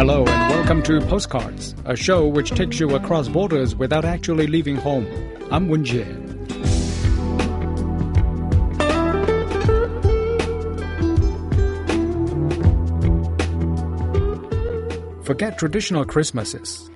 Hello 0.00 0.24
and 0.24 0.54
welcome 0.54 0.82
to 0.84 0.98
Postcards, 1.02 1.74
a 1.84 1.94
show 1.94 2.26
which 2.26 2.52
takes 2.52 2.80
you 2.80 2.94
across 2.94 3.28
borders 3.28 3.76
without 3.76 4.06
actually 4.06 4.46
leaving 4.46 4.76
home. 4.76 5.06
I'm 5.50 5.68
Wen 5.68 5.84
Jie. 5.84 6.06
Forget 15.22 15.58
traditional 15.58 16.06
Christmases. 16.06 16.88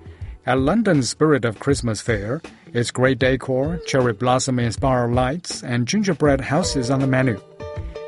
At 0.47 0.61
London's 0.61 1.11
Spirit 1.11 1.45
of 1.45 1.61
Christmas 1.61 2.01
Fair, 2.01 2.41
it's 2.73 2.91
great 2.91 3.19
decor, 3.19 3.83
cherry 3.87 4.15
blossom 4.15 4.59
inspired 4.59 5.13
lights, 5.13 5.63
and 5.63 5.87
gingerbread 5.87 6.41
houses 6.41 6.91
on 6.91 7.01
the 7.01 7.07
menu. 7.07 7.39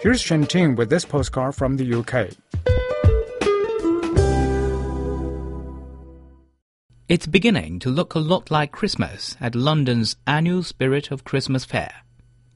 Here's 0.01 0.23
Shanting 0.23 0.75
with 0.75 0.89
this 0.89 1.05
postcard 1.05 1.55
from 1.55 1.77
the 1.77 1.93
UK. 1.93 2.31
It's 7.09 7.29
beginning 7.29 7.79
to 7.81 7.89
look 7.89 8.17
a 8.17 8.19
lot 8.19 8.51
like 8.51 8.73
Christmas 8.73 9.37
at 9.41 9.55
London's 9.55 10.17
annual 10.27 10.65
Spirit 10.65 11.13
of 11.13 11.23
Christmas 11.23 11.65
Fair. 11.65 11.93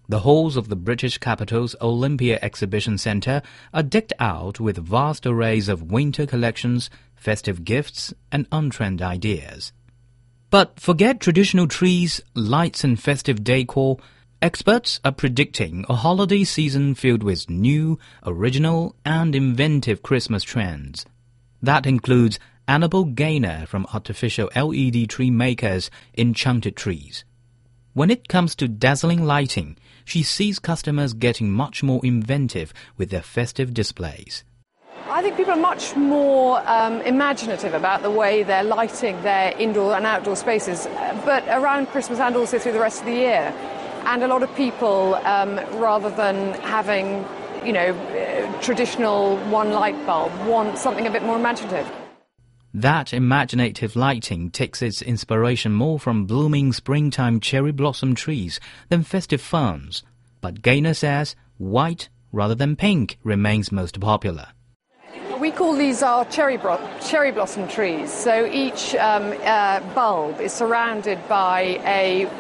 The 0.09 0.19
halls 0.20 0.56
of 0.56 0.69
the 0.69 0.75
British 0.75 1.19
capital's 1.19 1.77
Olympia 1.81 2.37
Exhibition 2.43 2.98
Centre 2.98 3.43
are 3.73 3.84
decked 3.84 4.12
out 4.19 4.59
with 4.59 4.77
vast 4.77 5.25
arrays 5.25 5.69
of 5.69 5.93
winter 5.93 6.27
collections, 6.27 6.91
festive 7.15 7.62
gifts, 7.65 8.12
and 8.33 8.48
on-trend 8.51 9.01
ideas. 9.01 9.73
But 10.51 10.81
forget 10.81 11.21
traditional 11.21 11.69
trees, 11.69 12.21
lights, 12.34 12.83
and 12.83 13.01
festive 13.01 13.45
decor. 13.45 13.98
Experts 14.43 14.98
are 15.05 15.12
predicting 15.12 15.87
a 15.89 15.95
holiday 15.95 16.43
season 16.43 16.97
filled 16.97 17.23
with 17.23 17.48
new, 17.48 18.01
original, 18.27 18.97
and 19.05 19.37
inventive 19.37 20.03
Christmas 20.03 20.43
trends. 20.43 21.06
That 21.62 21.87
includes 21.87 22.41
Annabel 22.70 23.02
Gaynor 23.04 23.66
from 23.66 23.84
artificial 23.92 24.48
LED 24.54 25.10
tree 25.10 25.28
makers 25.28 25.90
Enchanted 26.16 26.76
Trees. 26.76 27.24
When 27.94 28.12
it 28.12 28.28
comes 28.28 28.54
to 28.54 28.68
dazzling 28.68 29.24
lighting, 29.24 29.76
she 30.04 30.22
sees 30.22 30.60
customers 30.60 31.12
getting 31.12 31.50
much 31.50 31.82
more 31.82 32.00
inventive 32.06 32.72
with 32.96 33.10
their 33.10 33.22
festive 33.22 33.74
displays. 33.74 34.44
I 35.08 35.20
think 35.20 35.36
people 35.36 35.54
are 35.54 35.56
much 35.56 35.96
more 35.96 36.62
um, 36.64 37.00
imaginative 37.00 37.74
about 37.74 38.02
the 38.02 38.10
way 38.12 38.44
they're 38.44 38.62
lighting 38.62 39.20
their 39.22 39.50
indoor 39.58 39.96
and 39.96 40.06
outdoor 40.06 40.36
spaces, 40.36 40.86
but 41.24 41.42
around 41.48 41.86
Christmas 41.88 42.20
and 42.20 42.36
also 42.36 42.60
through 42.60 42.74
the 42.74 42.78
rest 42.78 43.00
of 43.00 43.06
the 43.06 43.14
year. 43.14 43.52
And 44.04 44.22
a 44.22 44.28
lot 44.28 44.44
of 44.44 44.54
people, 44.54 45.16
um, 45.24 45.56
rather 45.80 46.10
than 46.10 46.52
having, 46.60 47.26
you 47.64 47.72
know, 47.72 48.58
traditional 48.62 49.38
one 49.48 49.72
light 49.72 50.06
bulb, 50.06 50.30
want 50.46 50.78
something 50.78 51.04
a 51.04 51.10
bit 51.10 51.24
more 51.24 51.34
imaginative. 51.34 51.91
That 52.72 53.12
imaginative 53.12 53.97
lighting 53.97 54.50
takes 54.50 54.81
its 54.81 55.03
inspiration 55.03 55.72
more 55.72 55.98
from 55.98 56.26
blooming 56.26 56.72
springtime 56.72 57.41
cherry 57.41 57.72
blossom 57.72 58.14
trees 58.14 58.60
than 58.88 59.03
festive 59.03 59.41
ferns. 59.41 60.04
But 60.41 60.62
Gaynor 60.62 60.94
says 60.94 61.34
white 61.59 62.09
rather 62.30 62.54
than 62.54 62.76
pink 62.76 63.19
remains 63.25 63.72
most 63.72 63.98
popular. 63.98 64.48
We 65.41 65.50
call 65.50 65.75
these 65.75 66.03
our 66.03 66.25
cherry, 66.26 66.59
bro- 66.59 66.80
cherry 67.04 67.32
blossom 67.32 67.66
trees. 67.66 68.12
So 68.12 68.47
each 68.47 68.94
um, 68.94 69.34
uh, 69.42 69.80
bulb 69.94 70.41
is 70.41 70.53
surrounded 70.53 71.19
by 71.28 71.80
a 71.84 72.30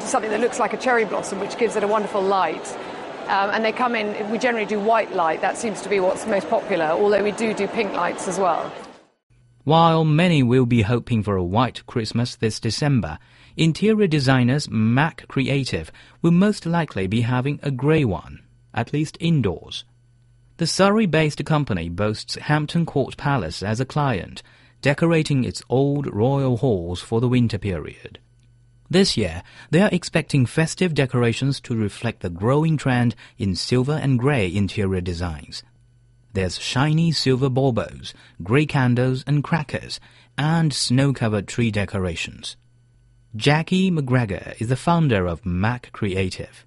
something 0.00 0.30
that 0.30 0.40
looks 0.40 0.58
like 0.58 0.74
a 0.74 0.76
cherry 0.76 1.06
blossom, 1.06 1.40
which 1.40 1.56
gives 1.56 1.76
it 1.76 1.82
a 1.82 1.88
wonderful 1.88 2.20
light. 2.20 2.76
Um, 3.28 3.50
and 3.50 3.64
they 3.64 3.72
come 3.72 3.94
in. 3.94 4.30
We 4.30 4.38
generally 4.38 4.66
do 4.66 4.78
white 4.80 5.14
light. 5.14 5.40
That 5.40 5.56
seems 5.56 5.80
to 5.82 5.88
be 5.88 5.98
what's 5.98 6.26
most 6.26 6.50
popular. 6.50 6.86
Although 6.86 7.22
we 7.22 7.32
do 7.32 7.54
do 7.54 7.66
pink 7.68 7.92
lights 7.94 8.28
as 8.28 8.38
well. 8.38 8.70
While 9.68 10.06
many 10.06 10.42
will 10.42 10.64
be 10.64 10.80
hoping 10.80 11.22
for 11.22 11.36
a 11.36 11.44
white 11.44 11.84
Christmas 11.84 12.34
this 12.34 12.58
December, 12.58 13.18
interior 13.54 14.06
designers 14.06 14.70
Mac 14.70 15.28
Creative 15.28 15.92
will 16.22 16.30
most 16.30 16.64
likely 16.64 17.06
be 17.06 17.20
having 17.20 17.60
a 17.62 17.70
grey 17.70 18.02
one, 18.02 18.40
at 18.72 18.94
least 18.94 19.18
indoors. 19.20 19.84
The 20.56 20.66
Surrey-based 20.66 21.44
company 21.44 21.90
boasts 21.90 22.36
Hampton 22.36 22.86
Court 22.86 23.18
Palace 23.18 23.62
as 23.62 23.78
a 23.78 23.84
client, 23.84 24.42
decorating 24.80 25.44
its 25.44 25.62
old 25.68 26.06
royal 26.14 26.56
halls 26.56 27.02
for 27.02 27.20
the 27.20 27.28
winter 27.28 27.58
period. 27.58 28.18
This 28.88 29.18
year, 29.18 29.42
they 29.70 29.82
are 29.82 29.90
expecting 29.92 30.46
festive 30.46 30.94
decorations 30.94 31.60
to 31.60 31.76
reflect 31.76 32.20
the 32.20 32.30
growing 32.30 32.78
trend 32.78 33.14
in 33.36 33.54
silver 33.54 34.00
and 34.02 34.18
grey 34.18 34.50
interior 34.50 35.02
designs. 35.02 35.62
There's 36.38 36.56
shiny 36.56 37.10
silver 37.10 37.48
baubles, 37.48 38.14
grey 38.44 38.64
candles 38.64 39.24
and 39.26 39.42
crackers, 39.42 39.98
and 40.38 40.72
snow-covered 40.72 41.48
tree 41.48 41.72
decorations. 41.72 42.56
Jackie 43.34 43.90
McGregor 43.90 44.54
is 44.60 44.68
the 44.68 44.76
founder 44.76 45.26
of 45.26 45.44
Mac 45.44 45.90
Creative. 45.90 46.64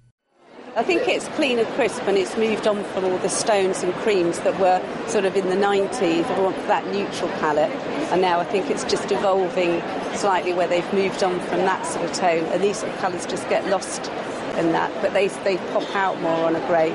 I 0.76 0.82
think 0.82 1.08
it's 1.08 1.26
clean 1.28 1.58
and 1.58 1.66
crisp 1.68 2.02
and 2.02 2.18
it's 2.18 2.36
moved 2.36 2.66
on 2.66 2.84
from 2.84 3.06
all 3.06 3.16
the 3.16 3.30
stones 3.30 3.82
and 3.82 3.94
creams 3.94 4.40
that 4.40 4.60
were 4.60 4.78
sort 5.08 5.24
of 5.24 5.36
in 5.36 5.48
the 5.48 5.56
90s, 5.56 6.28
everyone 6.28 6.52
for 6.52 6.66
that 6.66 6.86
neutral 6.88 7.30
palette. 7.40 7.70
And 8.12 8.20
now 8.20 8.40
I 8.40 8.44
think 8.44 8.68
it's 8.68 8.84
just 8.84 9.10
evolving 9.10 9.80
slightly 10.14 10.52
where 10.52 10.68
they've 10.68 10.92
moved 10.92 11.22
on 11.22 11.40
from 11.40 11.60
that 11.60 11.86
sort 11.86 12.04
of 12.04 12.12
tone. 12.12 12.44
And 12.52 12.62
these 12.62 12.76
sort 12.76 12.92
of 12.92 12.98
colours 12.98 13.24
just 13.24 13.48
get 13.48 13.66
lost 13.68 14.10
in 14.58 14.72
that, 14.72 14.92
but 15.00 15.14
they, 15.14 15.28
they 15.28 15.56
pop 15.72 15.96
out 15.96 16.20
more 16.20 16.44
on 16.44 16.56
a 16.56 16.66
grey. 16.66 16.90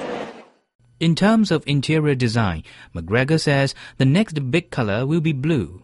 In 1.00 1.14
terms 1.14 1.52
of 1.52 1.64
interior 1.68 2.16
design, 2.16 2.64
McGregor 2.96 3.40
says 3.40 3.76
the 3.98 4.06
next 4.06 4.50
big 4.50 4.72
color 4.72 5.06
will 5.06 5.22
be 5.22 5.32
blue. 5.32 5.84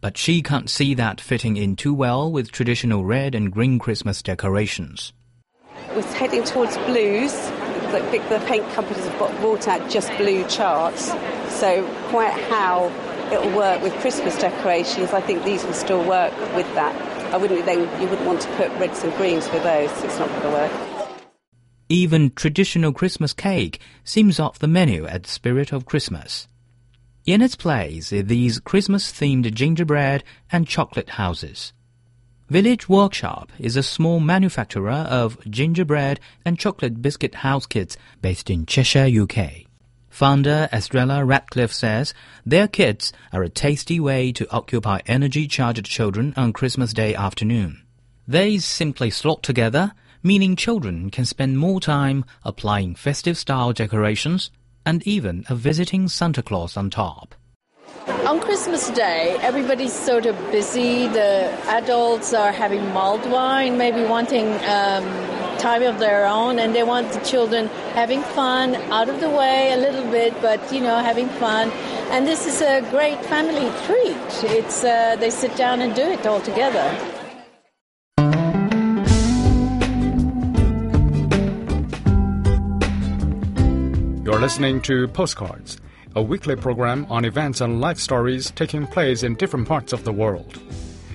But 0.00 0.16
she 0.16 0.42
can't 0.42 0.68
see 0.68 0.94
that 0.94 1.20
fitting 1.20 1.56
in 1.56 1.76
too 1.76 1.94
well 1.94 2.30
with 2.32 2.50
traditional 2.50 3.04
red 3.04 3.36
and 3.36 3.52
green 3.52 3.78
Christmas 3.78 4.20
decorations. 4.20 5.12
We're 5.94 6.02
heading 6.02 6.42
towards 6.42 6.76
blues. 6.78 7.32
The, 7.92 8.24
the 8.28 8.42
paint 8.46 8.68
companies 8.70 9.06
have 9.06 9.40
brought 9.40 9.68
out 9.68 9.88
just 9.88 10.10
blue 10.16 10.44
charts. 10.48 11.12
So 11.48 11.86
quite 12.08 12.32
how 12.50 12.92
it'll 13.32 13.56
work 13.56 13.80
with 13.80 13.94
Christmas 14.00 14.36
decorations, 14.38 15.12
I 15.12 15.20
think 15.20 15.44
these 15.44 15.64
will 15.64 15.72
still 15.72 16.04
work 16.04 16.32
with 16.56 16.72
that. 16.74 16.94
I 17.32 17.36
wouldn't 17.36 17.60
you 17.60 18.08
wouldn't 18.08 18.26
want 18.26 18.40
to 18.40 18.48
put 18.56 18.72
reds 18.72 19.04
and 19.04 19.14
greens 19.14 19.48
with 19.52 19.62
those. 19.62 19.90
It's 20.02 20.18
not 20.18 20.28
going 20.30 20.42
to 20.42 20.48
work. 20.48 20.87
Even 21.90 22.30
traditional 22.30 22.92
Christmas 22.92 23.32
cake 23.32 23.80
seems 24.04 24.38
off 24.38 24.58
the 24.58 24.68
menu 24.68 25.06
at 25.06 25.26
Spirit 25.26 25.72
of 25.72 25.86
Christmas. 25.86 26.46
In 27.24 27.40
its 27.40 27.56
place 27.56 28.10
these 28.10 28.60
Christmas-themed 28.60 29.54
gingerbread 29.54 30.22
and 30.52 30.68
chocolate 30.68 31.10
houses. 31.10 31.72
Village 32.50 32.90
Workshop 32.90 33.50
is 33.58 33.76
a 33.76 33.82
small 33.82 34.20
manufacturer 34.20 34.90
of 34.90 35.38
gingerbread 35.50 36.20
and 36.44 36.58
chocolate 36.58 37.00
biscuit 37.00 37.36
house 37.36 37.64
kits 37.64 37.96
based 38.20 38.50
in 38.50 38.66
Cheshire, 38.66 39.08
UK. 39.22 39.66
Founder 40.10 40.68
Estrella 40.72 41.24
Ratcliffe 41.24 41.72
says 41.72 42.12
their 42.44 42.68
kits 42.68 43.12
are 43.32 43.42
a 43.42 43.48
tasty 43.48 43.98
way 43.98 44.32
to 44.32 44.50
occupy 44.50 45.00
energy-charged 45.06 45.86
children 45.86 46.34
on 46.36 46.52
Christmas 46.52 46.92
Day 46.92 47.14
afternoon. 47.14 47.82
They 48.26 48.58
simply 48.58 49.08
slot 49.08 49.42
together, 49.42 49.92
meaning 50.22 50.56
children 50.56 51.10
can 51.10 51.24
spend 51.24 51.58
more 51.58 51.80
time 51.80 52.24
applying 52.44 52.94
festive-style 52.94 53.72
decorations 53.72 54.50
and 54.84 55.06
even 55.06 55.44
a 55.48 55.54
visiting 55.54 56.08
Santa 56.08 56.42
Claus 56.42 56.76
on 56.76 56.90
top. 56.90 57.34
On 58.26 58.40
Christmas 58.40 58.90
Day, 58.90 59.36
everybody's 59.40 59.92
sort 59.92 60.26
of 60.26 60.36
busy. 60.50 61.08
The 61.08 61.50
adults 61.66 62.34
are 62.34 62.52
having 62.52 62.86
mulled 62.92 63.24
wine, 63.30 63.78
maybe 63.78 64.02
wanting 64.02 64.48
um, 64.64 65.04
time 65.58 65.82
of 65.82 65.98
their 65.98 66.26
own, 66.26 66.58
and 66.58 66.74
they 66.74 66.82
want 66.82 67.12
the 67.12 67.20
children 67.20 67.68
having 67.94 68.22
fun, 68.22 68.74
out 68.92 69.08
of 69.08 69.20
the 69.20 69.30
way 69.30 69.72
a 69.72 69.76
little 69.76 70.10
bit, 70.10 70.34
but 70.40 70.60
you 70.72 70.80
know, 70.80 70.98
having 70.98 71.28
fun. 71.40 71.70
And 72.10 72.26
this 72.26 72.46
is 72.46 72.60
a 72.62 72.80
great 72.90 73.22
family 73.26 73.70
treat. 73.86 74.50
It's 74.56 74.84
uh, 74.84 75.16
they 75.16 75.30
sit 75.30 75.54
down 75.56 75.80
and 75.80 75.94
do 75.94 76.02
it 76.02 76.26
all 76.26 76.40
together. 76.40 77.17
You're 84.28 84.40
listening 84.42 84.82
to 84.82 85.08
Postcards, 85.08 85.78
a 86.14 86.20
weekly 86.20 86.54
program 86.54 87.06
on 87.08 87.24
events 87.24 87.62
and 87.62 87.80
life 87.80 87.98
stories 87.98 88.50
taking 88.50 88.86
place 88.86 89.22
in 89.22 89.36
different 89.36 89.66
parts 89.66 89.94
of 89.94 90.04
the 90.04 90.12
world. 90.12 90.60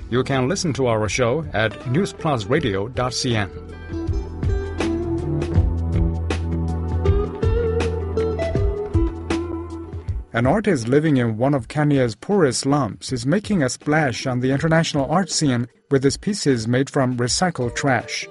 You 0.10 0.24
can 0.24 0.50
listen 0.50 0.74
to 0.74 0.88
our 0.88 1.08
show 1.08 1.46
at 1.54 1.74
newsplusradio.cn. 1.82 3.52
An 10.34 10.48
artist 10.48 10.88
living 10.88 11.18
in 11.18 11.38
one 11.38 11.54
of 11.54 11.68
Kenya's 11.68 12.16
poorest 12.16 12.62
slums 12.62 13.14
is 13.14 13.28
making 13.28 13.62
a 13.62 13.70
splash 13.70 14.26
on 14.26 14.40
the 14.40 14.50
international 14.50 15.08
art 15.12 15.30
scene 15.30 15.68
with 15.92 16.04
his 16.04 16.18
pieces 16.18 16.68
made 16.68 16.90
from 16.90 17.18
recycled 17.18 17.76
trash. 17.76 18.28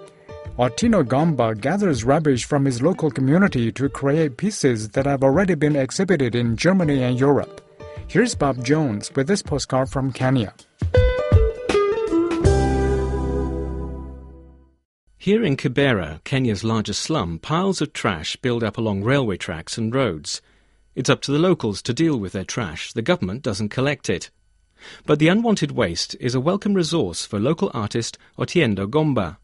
Otieno 0.58 1.02
Gomba 1.02 1.58
gathers 1.58 2.04
rubbish 2.04 2.44
from 2.44 2.66
his 2.66 2.82
local 2.82 3.10
community 3.10 3.72
to 3.72 3.88
create 3.88 4.36
pieces 4.36 4.90
that 4.90 5.06
have 5.06 5.24
already 5.24 5.54
been 5.54 5.76
exhibited 5.76 6.34
in 6.34 6.58
Germany 6.58 7.02
and 7.02 7.18
Europe. 7.18 7.62
Here's 8.06 8.34
Bob 8.34 8.62
Jones 8.62 9.10
with 9.16 9.26
this 9.26 9.40
postcard 9.40 9.88
from 9.88 10.12
Kenya. 10.12 10.52
Here 15.16 15.42
in 15.42 15.56
Kibera, 15.56 16.22
Kenya's 16.24 16.62
largest 16.62 17.00
slum, 17.00 17.38
piles 17.38 17.80
of 17.80 17.94
trash 17.94 18.36
build 18.36 18.62
up 18.62 18.76
along 18.76 19.04
railway 19.04 19.38
tracks 19.38 19.78
and 19.78 19.94
roads. 19.94 20.42
It's 20.94 21.08
up 21.08 21.22
to 21.22 21.32
the 21.32 21.38
locals 21.38 21.80
to 21.80 21.94
deal 21.94 22.18
with 22.18 22.32
their 22.32 22.44
trash. 22.44 22.92
The 22.92 23.00
government 23.00 23.40
doesn't 23.42 23.70
collect 23.70 24.10
it. 24.10 24.28
But 25.06 25.18
the 25.18 25.28
unwanted 25.28 25.70
waste 25.70 26.14
is 26.20 26.34
a 26.34 26.40
welcome 26.40 26.74
resource 26.74 27.24
for 27.24 27.40
local 27.40 27.70
artist 27.72 28.18
Otieno 28.36 28.86
Gomba. 28.86 29.38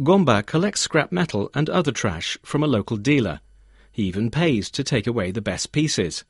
Gomba 0.00 0.46
collects 0.46 0.80
scrap 0.82 1.10
metal 1.10 1.50
and 1.54 1.68
other 1.68 1.90
trash 1.90 2.38
from 2.44 2.62
a 2.62 2.68
local 2.68 2.96
dealer. 2.96 3.40
He 3.90 4.04
even 4.04 4.30
pays 4.30 4.70
to 4.70 4.84
take 4.84 5.08
away 5.08 5.32
the 5.32 5.40
best 5.40 5.72
pieces. 5.72 6.24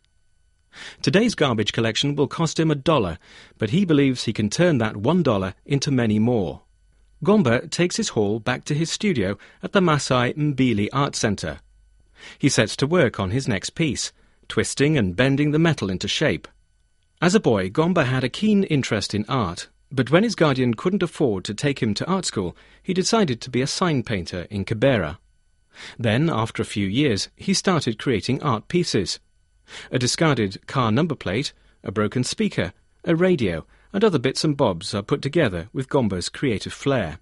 Today's 1.02 1.34
garbage 1.34 1.72
collection 1.72 2.14
will 2.14 2.28
cost 2.28 2.58
him 2.58 2.70
a 2.70 2.74
dollar, 2.74 3.18
but 3.58 3.70
he 3.70 3.84
believes 3.84 4.24
he 4.24 4.32
can 4.32 4.48
turn 4.48 4.78
that 4.78 4.96
one 4.96 5.22
dollar 5.22 5.54
into 5.66 5.90
many 5.90 6.18
more. 6.18 6.62
Gomba 7.22 7.70
takes 7.70 7.96
his 7.96 8.10
haul 8.10 8.40
back 8.40 8.64
to 8.64 8.74
his 8.74 8.90
studio 8.90 9.36
at 9.62 9.72
the 9.72 9.82
Masai 9.82 10.32
Mbili 10.32 10.88
Art 10.90 11.14
Centre. 11.14 11.60
He 12.38 12.48
sets 12.48 12.74
to 12.76 12.86
work 12.86 13.20
on 13.20 13.32
his 13.32 13.46
next 13.46 13.70
piece, 13.70 14.12
twisting 14.48 14.96
and 14.96 15.14
bending 15.14 15.50
the 15.50 15.58
metal 15.58 15.90
into 15.90 16.08
shape. 16.08 16.48
As 17.20 17.34
a 17.34 17.40
boy, 17.40 17.68
Gomba 17.68 18.06
had 18.06 18.24
a 18.24 18.30
keen 18.30 18.64
interest 18.64 19.14
in 19.14 19.26
art, 19.28 19.68
but 19.90 20.10
when 20.10 20.22
his 20.22 20.34
guardian 20.34 20.74
couldn't 20.74 21.02
afford 21.02 21.44
to 21.44 21.54
take 21.54 21.82
him 21.82 21.94
to 21.94 22.06
art 22.06 22.24
school, 22.24 22.56
he 22.82 22.92
decided 22.92 23.40
to 23.40 23.50
be 23.50 23.62
a 23.62 23.66
sign 23.66 24.02
painter 24.02 24.46
in 24.50 24.64
Kibera. 24.64 25.18
Then, 25.98 26.28
after 26.28 26.62
a 26.62 26.66
few 26.66 26.86
years, 26.86 27.28
he 27.36 27.54
started 27.54 27.98
creating 27.98 28.42
art 28.42 28.68
pieces. 28.68 29.18
A 29.90 29.98
discarded 29.98 30.66
car 30.66 30.90
number 30.90 31.14
plate, 31.14 31.52
a 31.82 31.92
broken 31.92 32.24
speaker, 32.24 32.72
a 33.04 33.14
radio, 33.14 33.64
and 33.92 34.04
other 34.04 34.18
bits 34.18 34.44
and 34.44 34.56
bobs 34.56 34.94
are 34.94 35.02
put 35.02 35.22
together 35.22 35.68
with 35.72 35.88
Gomba's 35.88 36.28
creative 36.28 36.72
flair. 36.72 37.18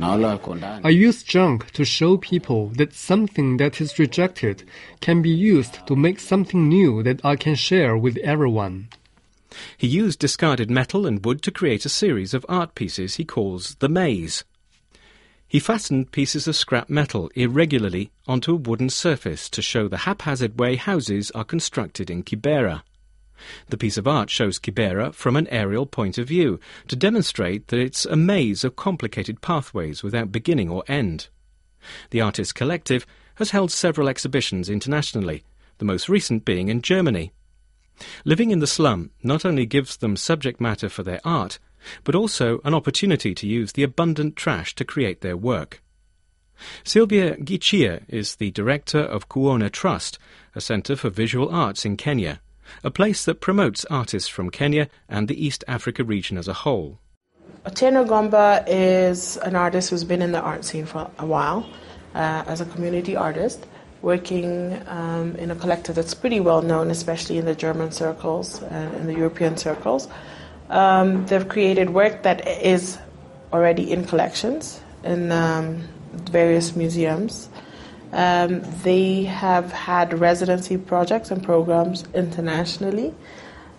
Na 0.00 0.10
wale 0.10 0.26
wako 0.26 0.54
ndani 0.54 0.80
I 0.84 1.08
use 1.08 1.24
junk 1.32 1.72
to 1.72 1.84
show 1.84 2.16
people 2.16 2.76
that 2.76 2.94
something 2.94 3.56
that 3.56 3.80
is 3.80 3.98
rejected 3.98 4.64
can 5.00 5.22
be 5.22 5.56
used 5.56 5.86
to 5.86 5.96
make 5.96 6.18
something 6.20 6.68
new 6.68 7.02
that 7.02 7.24
I 7.24 7.36
can 7.36 7.54
share 7.54 7.96
with 7.96 8.16
everyone. 8.18 8.84
He 9.76 9.86
used 9.86 10.18
discarded 10.18 10.70
metal 10.70 11.06
and 11.06 11.24
wood 11.24 11.42
to 11.42 11.50
create 11.50 11.84
a 11.84 11.88
series 11.88 12.34
of 12.34 12.46
art 12.48 12.74
pieces 12.74 13.16
he 13.16 13.24
calls 13.24 13.74
the 13.80 13.88
maze. 13.88 14.44
He 15.46 15.60
fastened 15.60 16.12
pieces 16.12 16.48
of 16.48 16.56
scrap 16.56 16.88
metal 16.88 17.30
irregularly 17.34 18.10
onto 18.26 18.52
a 18.52 18.62
wooden 18.68 18.88
surface 18.88 19.50
to 19.50 19.60
show 19.60 19.88
the 19.88 20.04
haphazard 20.06 20.58
way 20.58 20.76
houses 20.76 21.30
are 21.32 21.44
constructed 21.44 22.08
in 22.08 22.22
Kibera. 22.22 22.82
The 23.68 23.78
piece 23.78 23.96
of 23.96 24.06
art 24.06 24.30
shows 24.30 24.58
Kibera 24.58 25.14
from 25.14 25.36
an 25.36 25.48
aerial 25.48 25.86
point 25.86 26.18
of 26.18 26.28
view 26.28 26.60
to 26.88 26.96
demonstrate 26.96 27.68
that 27.68 27.80
it's 27.80 28.04
a 28.04 28.16
maze 28.16 28.64
of 28.64 28.76
complicated 28.76 29.40
pathways 29.40 30.02
without 30.02 30.32
beginning 30.32 30.68
or 30.68 30.84
end. 30.88 31.28
The 32.10 32.20
Artists 32.20 32.52
Collective 32.52 33.06
has 33.36 33.50
held 33.50 33.72
several 33.72 34.08
exhibitions 34.08 34.68
internationally, 34.68 35.44
the 35.78 35.84
most 35.84 36.08
recent 36.08 36.44
being 36.44 36.68
in 36.68 36.82
Germany. 36.82 37.32
Living 38.24 38.50
in 38.50 38.60
the 38.60 38.66
slum 38.66 39.10
not 39.22 39.44
only 39.44 39.66
gives 39.66 39.96
them 39.96 40.16
subject 40.16 40.60
matter 40.60 40.88
for 40.88 41.02
their 41.02 41.20
art, 41.24 41.58
but 42.04 42.14
also 42.14 42.60
an 42.64 42.74
opportunity 42.74 43.34
to 43.34 43.46
use 43.46 43.72
the 43.72 43.82
abundant 43.82 44.36
trash 44.36 44.74
to 44.74 44.84
create 44.84 45.22
their 45.22 45.36
work. 45.36 45.82
Sylvia 46.84 47.36
Gichia 47.36 48.02
is 48.08 48.36
the 48.36 48.50
director 48.50 49.00
of 49.00 49.28
Kuona 49.28 49.70
Trust, 49.70 50.18
a 50.54 50.60
centre 50.60 50.96
for 50.96 51.08
visual 51.08 51.48
arts 51.48 51.86
in 51.86 51.96
Kenya, 51.96 52.40
a 52.84 52.90
place 52.90 53.24
that 53.24 53.40
promotes 53.40 53.84
artists 53.86 54.28
from 54.28 54.50
Kenya 54.50 54.88
and 55.08 55.28
the 55.28 55.44
East 55.44 55.64
Africa 55.66 56.04
region 56.04 56.38
as 56.38 56.48
a 56.48 56.52
whole. 56.52 56.98
Otieno 57.66 58.06
Gomba 58.06 58.64
is 58.66 59.36
an 59.38 59.54
artist 59.54 59.90
who's 59.90 60.04
been 60.04 60.22
in 60.22 60.32
the 60.32 60.40
art 60.40 60.64
scene 60.64 60.86
for 60.86 61.10
a 61.18 61.26
while 61.26 61.68
uh, 62.14 62.44
as 62.46 62.60
a 62.60 62.64
community 62.64 63.16
artist, 63.16 63.66
working 64.02 64.80
um, 64.88 65.36
in 65.36 65.50
a 65.50 65.54
collective 65.54 65.94
that's 65.94 66.14
pretty 66.14 66.40
well 66.40 66.62
known, 66.62 66.90
especially 66.90 67.36
in 67.36 67.44
the 67.44 67.54
German 67.54 67.92
circles 67.92 68.62
and 68.62 68.94
in 68.94 69.06
the 69.06 69.14
European 69.14 69.56
circles. 69.56 70.08
Um, 70.70 71.26
they've 71.26 71.48
created 71.48 71.90
work 71.90 72.22
that 72.22 72.46
is 72.46 72.98
already 73.52 73.90
in 73.90 74.04
collections 74.04 74.80
in 75.04 75.32
um, 75.32 75.86
various 76.12 76.76
museums. 76.76 77.48
Um, 78.12 78.62
they 78.82 79.24
have 79.24 79.72
had 79.72 80.18
residency 80.18 80.76
projects 80.76 81.30
and 81.30 81.42
programs 81.42 82.04
internationally. 82.12 83.14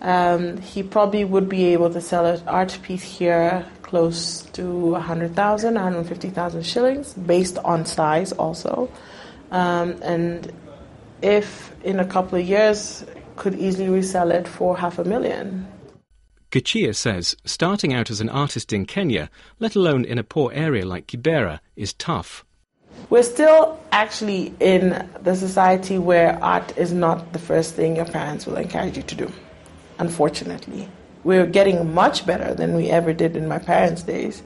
Um, 0.02 0.58
he 0.58 0.84
probably 0.84 1.24
would 1.26 1.50
be 1.50 1.66
able 1.74 1.92
to 1.92 2.02
sell 2.02 2.26
an 2.26 2.42
art 2.48 2.78
piece 2.82 3.04
here 3.04 3.66
close 3.82 4.44
to 4.54 4.64
100,000, 4.64 5.74
150,000 5.76 6.64
shillings, 6.66 7.14
based 7.14 7.58
on 7.60 7.86
size 7.86 8.32
also. 8.32 8.90
Um, 9.52 10.02
and 10.02 10.52
if 11.22 11.76
in 11.84 12.00
a 12.00 12.06
couple 12.06 12.40
of 12.40 12.48
years, 12.48 13.06
could 13.36 13.56
easily 13.56 13.90
resell 13.90 14.32
it 14.32 14.48
for 14.48 14.78
half 14.78 14.98
a 14.98 15.04
million. 15.04 15.68
Gichia 16.52 16.94
says 16.94 17.36
starting 17.46 17.94
out 17.94 18.10
as 18.12 18.22
an 18.22 18.30
artist 18.30 18.74
in 18.74 18.86
Kenya, 18.86 19.30
let 19.60 19.76
alone 19.76 20.04
in 20.04 20.18
a 20.18 20.24
poor 20.24 20.52
area 20.54 20.86
like 20.86 21.08
Kibera, 21.08 21.60
is 21.76 21.94
tough. 21.94 22.46
We're 23.10 23.24
still 23.24 23.80
actually 23.92 24.54
in 24.60 25.10
the 25.22 25.36
society 25.36 25.98
where 25.98 26.42
art 26.44 26.78
is 26.78 26.94
not 26.94 27.34
the 27.34 27.40
first 27.40 27.76
thing 27.76 27.98
your 27.98 28.06
parents 28.06 28.46
will 28.46 28.56
encourage 28.56 28.96
you 28.98 29.04
to 29.04 29.16
do, 29.16 29.32
unfortunately. 30.00 30.88
We're 31.24 31.46
getting 31.46 31.94
much 31.94 32.26
better 32.26 32.54
than 32.54 32.76
we 32.76 32.90
ever 32.90 33.14
did 33.14 33.36
in 33.36 33.48
my 33.48 33.60
parents' 33.60 34.04
days. 34.04 34.42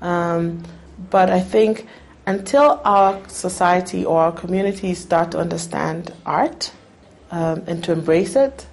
Um, 0.00 0.62
but 1.10 1.30
I 1.30 1.40
think 1.40 1.86
until 2.26 2.80
our 2.84 3.26
society 3.28 4.04
or 4.04 4.20
our 4.20 4.32
communities 4.32 4.98
start 4.98 5.32
to 5.32 5.38
understand 5.38 6.12
art 6.26 6.72
um, 7.30 7.64
and 7.66 7.82
to 7.84 7.92
embrace 7.92 8.36
it, 8.36 8.66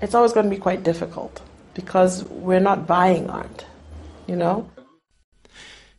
it's 0.00 0.14
always 0.14 0.32
going 0.32 0.48
to 0.48 0.54
be 0.54 0.60
quite 0.60 0.82
difficult 0.82 1.40
because 1.74 2.24
we're 2.24 2.60
not 2.60 2.86
buying 2.86 3.30
art, 3.30 3.64
you 4.26 4.36
know? 4.36 4.68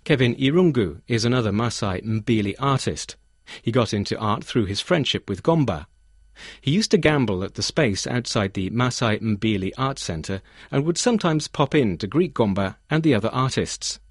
Kevin 0.04 0.36
Irungu 0.36 1.00
is 1.08 1.24
another 1.24 1.54
Masai 1.54 2.02
Mbili 2.02 2.56
artist. 2.60 3.16
He 3.62 3.72
got 3.72 3.94
into 3.94 4.20
art 4.20 4.44
through 4.44 4.66
his 4.66 4.82
friendship 4.82 5.30
with 5.30 5.44
Gomba. 5.44 5.86
He 6.60 6.72
used 6.72 6.92
to 6.92 6.98
gamble 6.98 7.42
at 7.42 7.54
the 7.54 7.62
space 7.62 8.06
outside 8.06 8.54
the 8.54 8.70
Masai 8.72 9.20
Mbili 9.20 9.72
Art 9.78 9.98
Centre 9.98 10.42
and 10.72 10.84
would 10.84 10.98
sometimes 10.98 11.48
pop 11.48 11.74
in 11.74 11.98
to 12.00 12.08
greet 12.08 12.34
Gomba 12.34 12.76
and 12.90 13.02
the 13.02 13.14
other 13.14 13.30
artists. 13.30 14.02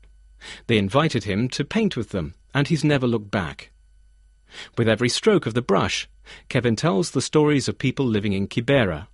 They 0.67 0.79
invited 0.79 1.25
him 1.25 1.49
to 1.51 1.65
paint 1.65 1.95
with 1.95 2.09
them, 2.09 2.35
and 2.55 2.69
he's 2.69 2.85
never 2.85 3.07
looked 3.07 3.31
back. 3.31 3.71
With 4.79 4.89
every 4.89 5.11
stroke 5.11 5.45
of 5.45 5.53
the 5.53 5.61
brush, 5.61 6.09
Kevin 6.49 6.75
tells 6.75 7.11
the 7.11 7.21
stories 7.21 7.69
of 7.69 7.77
people 7.77 8.07
living 8.07 8.33
in 8.33 8.49
Kibera. 8.49 9.09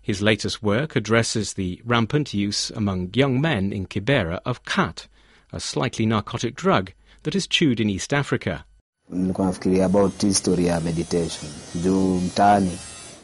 His 0.00 0.22
latest 0.22 0.62
work 0.62 0.96
addresses 0.96 1.52
the 1.52 1.82
rampant 1.84 2.32
use 2.32 2.70
among 2.70 3.10
young 3.12 3.38
men 3.38 3.70
in 3.70 3.86
Kibera 3.86 4.40
of 4.46 4.64
khat, 4.64 5.08
a 5.52 5.60
slightly 5.60 6.06
narcotic 6.06 6.54
drug 6.54 6.92
that 7.22 7.34
is 7.34 7.46
chewed 7.46 7.80
in 7.80 7.90
East 7.90 8.12
Africa. 8.12 8.64
about 9.84 10.22
history 10.22 10.66
ya 10.66 10.80
meditation 10.80 11.50
juu 11.82 12.20
mtaani 12.20 12.78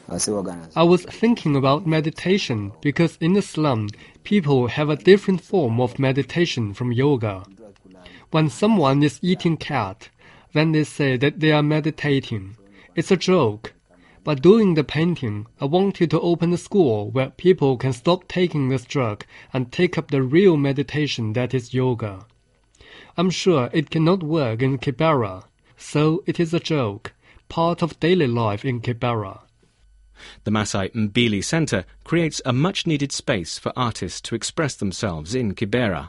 wasiwaga 0.09 0.69
I 0.75 0.89
was 0.89 1.07
thinking 1.07 1.57
about 1.57 1.87
meditation 1.87 2.73
because 2.83 3.17
in 3.21 3.35
the 3.35 3.43
slum, 3.43 3.89
people 4.25 4.69
have 4.69 4.93
a 4.93 4.97
different 4.97 5.43
form 5.43 5.81
of 5.81 5.99
meditation 5.99 6.75
from 6.75 6.93
yoga. 6.93 7.43
When 8.33 8.51
someone 8.51 9.07
is 9.07 9.19
eating 9.23 9.57
khat, 9.57 10.11
then 10.53 10.73
they 10.73 10.85
say 10.85 11.19
that 11.19 11.39
they 11.39 11.53
are 11.53 11.63
meditating. 11.63 12.57
It's 12.97 13.11
a 13.11 13.17
joke. 13.17 13.76
But 14.27 14.43
doing 14.43 14.75
the 14.75 14.83
painting, 14.83 15.47
I 15.61 15.67
wanted 15.67 16.11
to 16.11 16.21
open 16.21 16.53
a 16.53 16.57
school 16.57 17.13
where 17.13 17.31
people 17.31 17.77
can 17.77 17.93
stop 17.93 18.27
taking 18.27 18.69
this 18.69 18.85
drug 18.85 19.25
and 19.53 19.71
take 19.71 19.97
up 19.97 20.11
the 20.11 20.21
real 20.21 20.57
meditation 20.57 21.33
that 21.35 21.55
is 21.55 21.73
yoga. 21.73 22.27
I'm 23.17 23.31
sure 23.31 23.71
it 23.73 23.89
cannot 23.89 24.25
work 24.25 24.63
in 24.63 24.79
Kibera, 24.79 25.45
so 25.77 26.25
it 26.27 26.41
is 26.41 26.53
a 26.53 26.59
joke, 26.59 27.13
part 27.49 27.83
of 27.83 28.01
daily 28.01 28.27
life 28.27 28.65
in 28.65 28.81
Kibera. 28.81 29.43
The 30.43 30.51
Masai 30.51 30.89
Mbili 30.89 31.45
Center 31.45 31.85
creates 32.03 32.43
a 32.45 32.53
much 32.53 32.85
needed 32.85 33.13
space 33.13 33.61
for 33.61 33.73
artists 33.77 34.21
to 34.23 34.35
express 34.35 34.75
themselves 34.75 35.37
in 35.37 35.55
Kibera. 35.55 36.09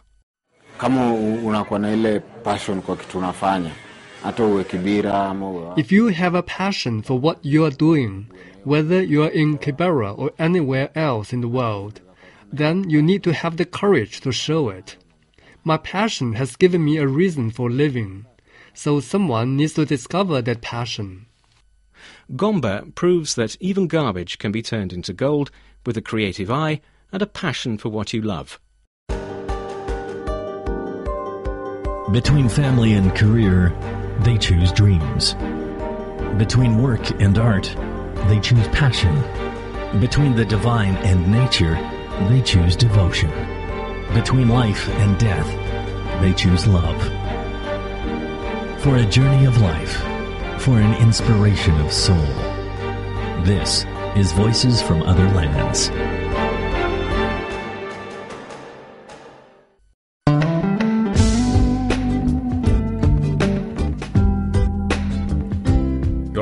kama 0.77 1.13
unakuwa 1.45 1.79
na 1.79 1.93
ile 1.93 2.19
passion 2.19 2.81
kwa 2.81 2.95
kitu 2.97 3.17
unafanya 3.17 3.71
hata 4.23 4.43
uwe 4.45 4.63
Kibira 4.63 5.29
ama 5.29 5.49
uwe 5.49 5.73
If 5.77 5.91
you 5.91 6.07
have 6.07 6.37
a 6.37 6.43
passion 6.43 7.01
for 7.01 7.19
what 7.19 7.37
you 7.43 7.65
are 7.65 7.75
doing, 7.75 8.27
whether 8.63 9.01
you 9.01 9.23
are 9.23 9.33
in 9.33 9.57
Kibera 9.57 10.17
or 10.17 10.31
anywhere 10.39 10.89
else 10.95 11.33
in 11.33 11.41
the 11.41 11.47
world, 11.47 12.01
then 12.51 12.89
you 12.89 13.01
need 13.01 13.23
to 13.23 13.33
have 13.33 13.57
the 13.57 13.65
courage 13.65 14.21
to 14.21 14.31
show 14.31 14.69
it. 14.69 14.97
My 15.63 15.77
passion 15.77 16.33
has 16.33 16.55
given 16.55 16.83
me 16.83 16.97
a 16.97 17.07
reason 17.07 17.51
for 17.51 17.69
living, 17.69 18.25
so 18.73 18.99
someone 18.99 19.57
needs 19.57 19.73
to 19.73 19.85
discover 19.85 20.41
that 20.41 20.61
passion. 20.61 21.25
Gomba 22.31 22.93
proves 22.95 23.35
that 23.35 23.57
even 23.59 23.87
garbage 23.87 24.37
can 24.37 24.51
be 24.51 24.61
turned 24.61 24.93
into 24.93 25.13
gold 25.13 25.51
with 25.85 25.97
a 25.97 26.01
creative 26.01 26.51
eye 26.51 26.81
and 27.11 27.21
a 27.21 27.25
passion 27.25 27.77
for 27.77 27.89
what 27.89 28.13
you 28.13 28.21
love. 28.21 28.59
Between 32.11 32.47
family 32.47 32.93
and 32.93 33.13
career, 33.13 33.73
they 34.19 34.37
choose 34.37 34.71
dreams. 34.71 35.35
Between 36.37 36.81
work 36.81 37.09
and 37.21 37.37
art, 37.37 37.75
they 38.27 38.39
choose 38.39 38.67
passion. 38.69 39.15
Between 39.99 40.35
the 40.35 40.45
divine 40.45 40.95
and 40.97 41.31
nature, 41.31 41.75
they 42.29 42.41
choose 42.41 42.75
devotion. 42.75 43.31
Between 44.13 44.49
life 44.49 44.87
and 44.89 45.17
death, 45.19 45.47
they 46.21 46.33
choose 46.33 46.67
love. 46.67 47.01
For 48.81 48.97
a 48.97 49.05
journey 49.05 49.45
of 49.45 49.61
life, 49.61 49.97
for 50.61 50.79
an 50.79 50.93
inspiration 51.01 51.75
of 51.79 51.91
soul. 51.91 52.27
This 53.43 53.85
is 54.15 54.31
Voices 54.31 54.81
from 54.81 55.03
Other 55.03 55.27
Lands. 55.29 55.89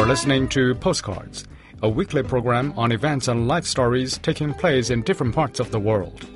You're 0.06 0.12
listening 0.12 0.48
to 0.50 0.76
Postcards, 0.76 1.48
a 1.82 1.90
weekly 1.90 2.22
program 2.22 2.76
on 2.78 2.92
events 2.92 3.28
and 3.28 3.48
life 3.48 3.66
stories 3.66 4.20
taking 4.20 4.54
place 4.54 4.92
in 4.92 5.02
different 5.02 5.34
parts 5.34 5.60
of 5.60 5.72
the 5.72 5.80
world. 5.80 6.30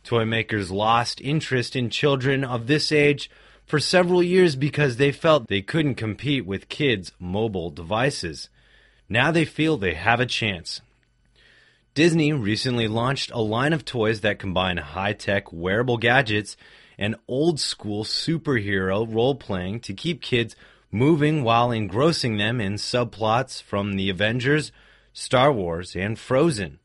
Toy 0.03 0.25
makers 0.25 0.69
lost 0.69 1.21
interest 1.21 1.75
in 1.75 1.89
children 1.89 2.43
of 2.43 2.67
this 2.67 2.91
age 2.91 3.29
for 3.65 3.79
several 3.79 4.21
years 4.21 4.55
because 4.55 4.97
they 4.97 5.11
felt 5.11 5.47
they 5.47 5.61
couldn't 5.61 5.95
compete 5.95 6.45
with 6.45 6.69
kids' 6.69 7.13
mobile 7.19 7.69
devices. 7.69 8.49
Now 9.07 9.31
they 9.31 9.45
feel 9.45 9.77
they 9.77 9.93
have 9.93 10.19
a 10.19 10.25
chance. 10.25 10.81
Disney 11.93 12.33
recently 12.33 12.87
launched 12.87 13.31
a 13.31 13.41
line 13.41 13.71
of 13.71 13.85
toys 13.85 14.21
that 14.21 14.39
combine 14.39 14.77
high 14.77 15.13
tech 15.13 15.53
wearable 15.53 15.97
gadgets 15.97 16.57
and 16.97 17.15
old 17.27 17.59
school 17.59 18.03
superhero 18.03 19.05
role 19.11 19.35
playing 19.35 19.79
to 19.81 19.93
keep 19.93 20.21
kids 20.21 20.55
moving 20.91 21.43
while 21.43 21.71
engrossing 21.71 22.37
them 22.37 22.59
in 22.59 22.73
subplots 22.73 23.61
from 23.61 23.93
the 23.93 24.09
Avengers, 24.09 24.71
Star 25.11 25.51
Wars, 25.51 25.95
and 25.95 26.17
Frozen. 26.17 26.79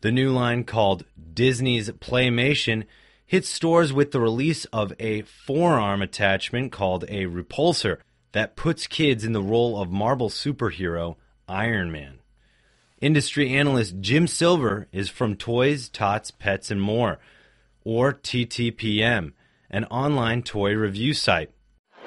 The 0.00 0.12
new 0.12 0.30
line 0.30 0.62
called 0.62 1.04
Disney's 1.34 1.90
Playmation 1.90 2.84
hits 3.26 3.48
stores 3.48 3.92
with 3.92 4.12
the 4.12 4.20
release 4.20 4.64
of 4.66 4.92
a 5.00 5.22
forearm 5.22 6.02
attachment 6.02 6.70
called 6.70 7.04
a 7.08 7.26
repulsor 7.26 7.98
that 8.30 8.54
puts 8.54 8.86
kids 8.86 9.24
in 9.24 9.32
the 9.32 9.42
role 9.42 9.80
of 9.80 9.90
Marvel 9.90 10.30
superhero 10.30 11.16
Iron 11.48 11.90
Man. 11.90 12.20
Industry 13.00 13.52
analyst 13.52 14.00
Jim 14.00 14.28
Silver 14.28 14.86
is 14.92 15.08
from 15.08 15.34
Toys, 15.34 15.88
Tots, 15.88 16.30
Pets, 16.30 16.70
and 16.70 16.80
More, 16.80 17.18
or 17.82 18.12
TTPM, 18.12 19.32
an 19.68 19.84
online 19.86 20.42
toy 20.42 20.74
review 20.74 21.12
site. 21.12 21.50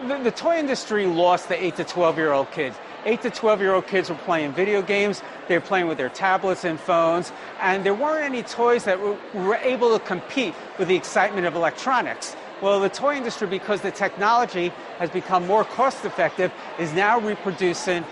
The, 0.01 0.17
the 0.17 0.31
toy 0.31 0.57
industry 0.57 1.05
lost 1.05 1.49
the 1.49 1.61
8 1.61 1.75
to 1.75 1.83
12 1.83 2.17
year 2.17 2.31
old 2.31 2.51
kids. 2.51 2.77
8 3.05 3.21
to 3.21 3.29
12 3.29 3.61
year 3.61 3.73
old 3.73 3.87
kids 3.87 4.09
were 4.09 4.15
playing 4.15 4.53
video 4.53 4.81
games, 4.81 5.21
they 5.47 5.55
were 5.55 5.61
playing 5.65 5.87
with 5.87 5.97
their 5.97 6.09
tablets 6.09 6.63
and 6.63 6.79
phones, 6.79 7.31
and 7.59 7.83
there 7.83 7.93
weren't 7.93 8.23
any 8.23 8.43
toys 8.43 8.83
that 8.83 8.99
were, 8.99 9.17
able 9.61 9.97
to 9.97 10.03
compete 10.05 10.53
with 10.77 10.87
the 10.87 10.95
excitement 10.95 11.45
of 11.45 11.55
electronics. 11.55 12.35
Well, 12.61 12.79
the 12.79 12.89
toy 12.89 13.15
industry, 13.15 13.47
because 13.47 13.81
the 13.81 13.91
technology 13.91 14.69
has 14.99 15.09
become 15.09 15.47
more 15.47 15.63
cost 15.63 16.05
effective, 16.05 16.51
is 16.79 16.93
now 16.93 17.19
reproducing 17.19 18.05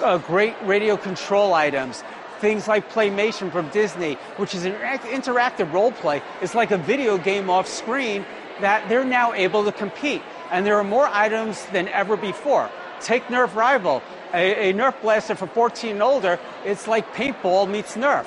uh, 0.00 0.18
great 0.18 0.54
radio 0.62 0.96
control 0.96 1.54
items. 1.54 2.04
Things 2.40 2.68
like 2.68 2.88
Playmation 2.88 3.50
from 3.50 3.68
Disney, 3.70 4.14
which 4.36 4.54
is 4.54 4.64
an 4.64 4.74
interactive 4.74 5.72
role 5.72 5.90
play. 5.90 6.22
It's 6.40 6.54
like 6.54 6.70
a 6.70 6.78
video 6.78 7.18
game 7.18 7.50
off 7.50 7.66
screen 7.66 8.24
that 8.60 8.88
they're 8.88 9.04
now 9.04 9.32
able 9.32 9.64
to 9.64 9.72
compete. 9.72 10.22
And 10.50 10.64
there 10.64 10.76
are 10.76 10.84
more 10.84 11.08
items 11.08 11.64
than 11.66 11.88
ever 11.88 12.16
before. 12.16 12.70
Take 13.00 13.24
Nerf 13.24 13.54
Rival, 13.54 14.02
a, 14.36 14.70
a 14.70 14.74
Nerf 14.74 15.00
blaster 15.00 15.34
for 15.34 15.46
14 15.46 15.92
and 15.92 16.02
older. 16.02 16.38
It's 16.64 16.86
like 16.86 17.14
paintball 17.14 17.68
meets 17.68 17.96
Nerf. 17.96 18.26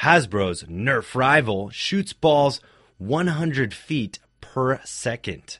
Hasbro's 0.00 0.64
Nerf 0.64 1.14
Rival 1.14 1.70
shoots 1.70 2.12
balls 2.12 2.60
100 2.98 3.72
feet 3.72 4.18
per 4.40 4.80
second. 4.84 5.58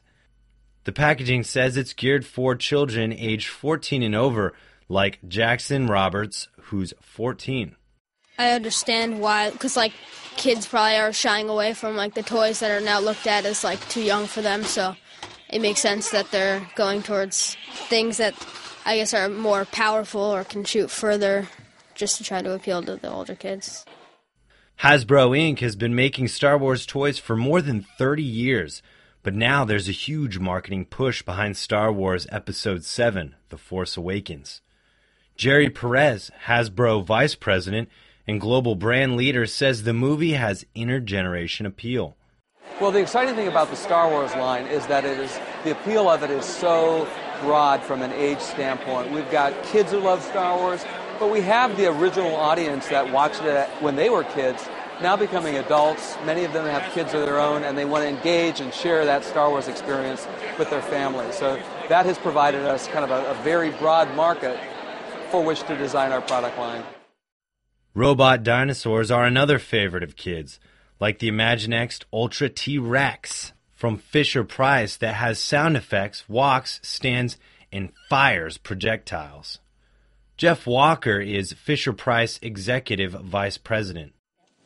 The 0.82 0.92
packaging 0.92 1.44
says 1.44 1.76
it's 1.76 1.92
geared 1.92 2.26
for 2.26 2.56
children 2.56 3.12
aged 3.12 3.49
14 3.49 4.02
and 4.02 4.14
over, 4.14 4.52
like 4.88 5.20
Jackson 5.26 5.87
Roberts, 5.87 6.49
who's 6.62 6.92
14. 7.00 7.76
I 8.38 8.50
understand 8.50 9.20
why, 9.20 9.50
because 9.50 9.76
like 9.76 9.92
kids 10.37 10.66
probably 10.66 10.96
are 10.96 11.12
shying 11.12 11.49
away 11.49 11.73
from 11.73 11.96
like 11.96 12.14
the 12.14 12.23
toys 12.25 12.58
that 12.58 12.73
are 12.73 12.84
now 12.84 12.99
looked 12.99 13.28
at 13.28 13.46
as 13.46 13.62
like 13.62 13.80
too 13.88 14.02
young 14.02 14.26
for 14.26 14.42
them. 14.42 14.64
So 14.64 14.96
it 15.49 15.61
makes 15.61 15.80
sense 15.80 16.11
that 16.11 16.32
they're 16.32 16.68
going 16.75 17.02
towards 17.02 17.56
things 17.88 18.16
that 18.16 18.34
I 18.86 18.96
guess 18.96 19.14
are 19.14 19.28
more 19.28 19.64
powerful 19.64 20.20
or 20.20 20.44
can 20.44 20.64
shoot 20.64 20.90
further, 20.90 21.48
just 21.94 22.18
to 22.18 22.24
try 22.24 22.42
to 22.42 22.52
appeal 22.52 22.82
to 22.82 22.96
the 22.96 23.10
older 23.10 23.34
kids. 23.34 23.84
Hasbro 24.80 25.30
Inc. 25.30 25.60
has 25.60 25.76
been 25.76 25.94
making 25.94 26.28
Star 26.28 26.58
Wars 26.58 26.84
toys 26.84 27.18
for 27.18 27.36
more 27.36 27.62
than 27.62 27.86
30 27.96 28.22
years, 28.22 28.82
but 29.22 29.34
now 29.34 29.64
there's 29.64 29.88
a 29.88 29.92
huge 29.92 30.38
marketing 30.38 30.84
push 30.84 31.22
behind 31.22 31.56
Star 31.56 31.90
Wars 31.90 32.26
Episode 32.30 32.84
7 32.84 33.36
The 33.48 33.56
Force 33.56 33.96
Awakens. 33.96 34.60
Jerry 35.36 35.70
Perez, 35.70 36.30
Hasbro 36.46 37.04
vice 37.04 37.34
president 37.34 37.88
and 38.26 38.40
global 38.40 38.74
brand 38.74 39.16
leader, 39.16 39.46
says 39.46 39.82
the 39.82 39.94
movie 39.94 40.32
has 40.32 40.66
intergeneration 40.76 41.66
appeal. 41.66 42.16
Well, 42.80 42.90
the 42.90 43.00
exciting 43.00 43.34
thing 43.34 43.48
about 43.48 43.70
the 43.70 43.76
Star 43.76 44.10
Wars 44.10 44.34
line 44.34 44.66
is 44.66 44.86
that 44.88 45.04
it 45.04 45.18
is 45.18 45.40
the 45.64 45.72
appeal 45.72 46.10
of 46.10 46.22
it 46.22 46.30
is 46.30 46.44
so 46.44 47.08
broad 47.40 47.82
from 47.82 48.02
an 48.02 48.12
age 48.12 48.40
standpoint. 48.40 49.10
We've 49.12 49.30
got 49.30 49.62
kids 49.64 49.90
who 49.92 49.98
love 49.98 50.22
Star 50.22 50.56
Wars, 50.56 50.84
but 51.18 51.30
we 51.30 51.40
have 51.42 51.76
the 51.76 51.86
original 51.86 52.34
audience 52.36 52.88
that 52.88 53.12
watched 53.12 53.42
it 53.42 53.68
when 53.80 53.96
they 53.96 54.10
were 54.10 54.24
kids, 54.24 54.68
now 55.00 55.16
becoming 55.16 55.56
adults. 55.56 56.16
Many 56.24 56.44
of 56.44 56.52
them 56.52 56.66
have 56.66 56.92
kids 56.92 57.14
of 57.14 57.24
their 57.24 57.40
own, 57.40 57.64
and 57.64 57.78
they 57.78 57.84
want 57.84 58.02
to 58.04 58.08
engage 58.08 58.60
and 58.60 58.72
share 58.72 59.04
that 59.04 59.24
Star 59.24 59.50
Wars 59.50 59.68
experience 59.68 60.26
with 60.58 60.70
their 60.70 60.82
family. 60.82 61.30
So 61.32 61.60
that 61.88 62.06
has 62.06 62.18
provided 62.18 62.62
us 62.62 62.86
kind 62.88 63.04
of 63.04 63.10
a, 63.10 63.30
a 63.30 63.34
very 63.42 63.70
broad 63.70 64.14
market 64.14 64.58
for 65.30 65.42
which 65.42 65.62
to 65.64 65.76
design 65.76 66.12
our 66.12 66.20
product 66.20 66.58
line. 66.58 66.84
Robot 67.94 68.42
dinosaurs 68.42 69.10
are 69.10 69.24
another 69.24 69.58
favorite 69.58 70.02
of 70.02 70.16
kids, 70.16 70.60
like 71.00 71.18
the 71.20 71.28
Imaginext 71.28 72.04
Ultra 72.12 72.48
T 72.48 72.78
Rex 72.78 73.52
from 73.74 73.98
Fisher 73.98 74.44
Price 74.44 74.96
that 74.96 75.14
has 75.14 75.38
sound 75.38 75.76
effects, 75.76 76.28
walks, 76.28 76.80
stands, 76.82 77.36
and 77.72 77.92
fires 78.08 78.56
projectiles. 78.56 79.58
Jeff 80.36 80.66
Walker 80.66 81.20
is 81.20 81.52
Fisher 81.52 81.92
Price 81.92 82.38
Executive 82.42 83.12
Vice 83.12 83.58
President. 83.58 84.12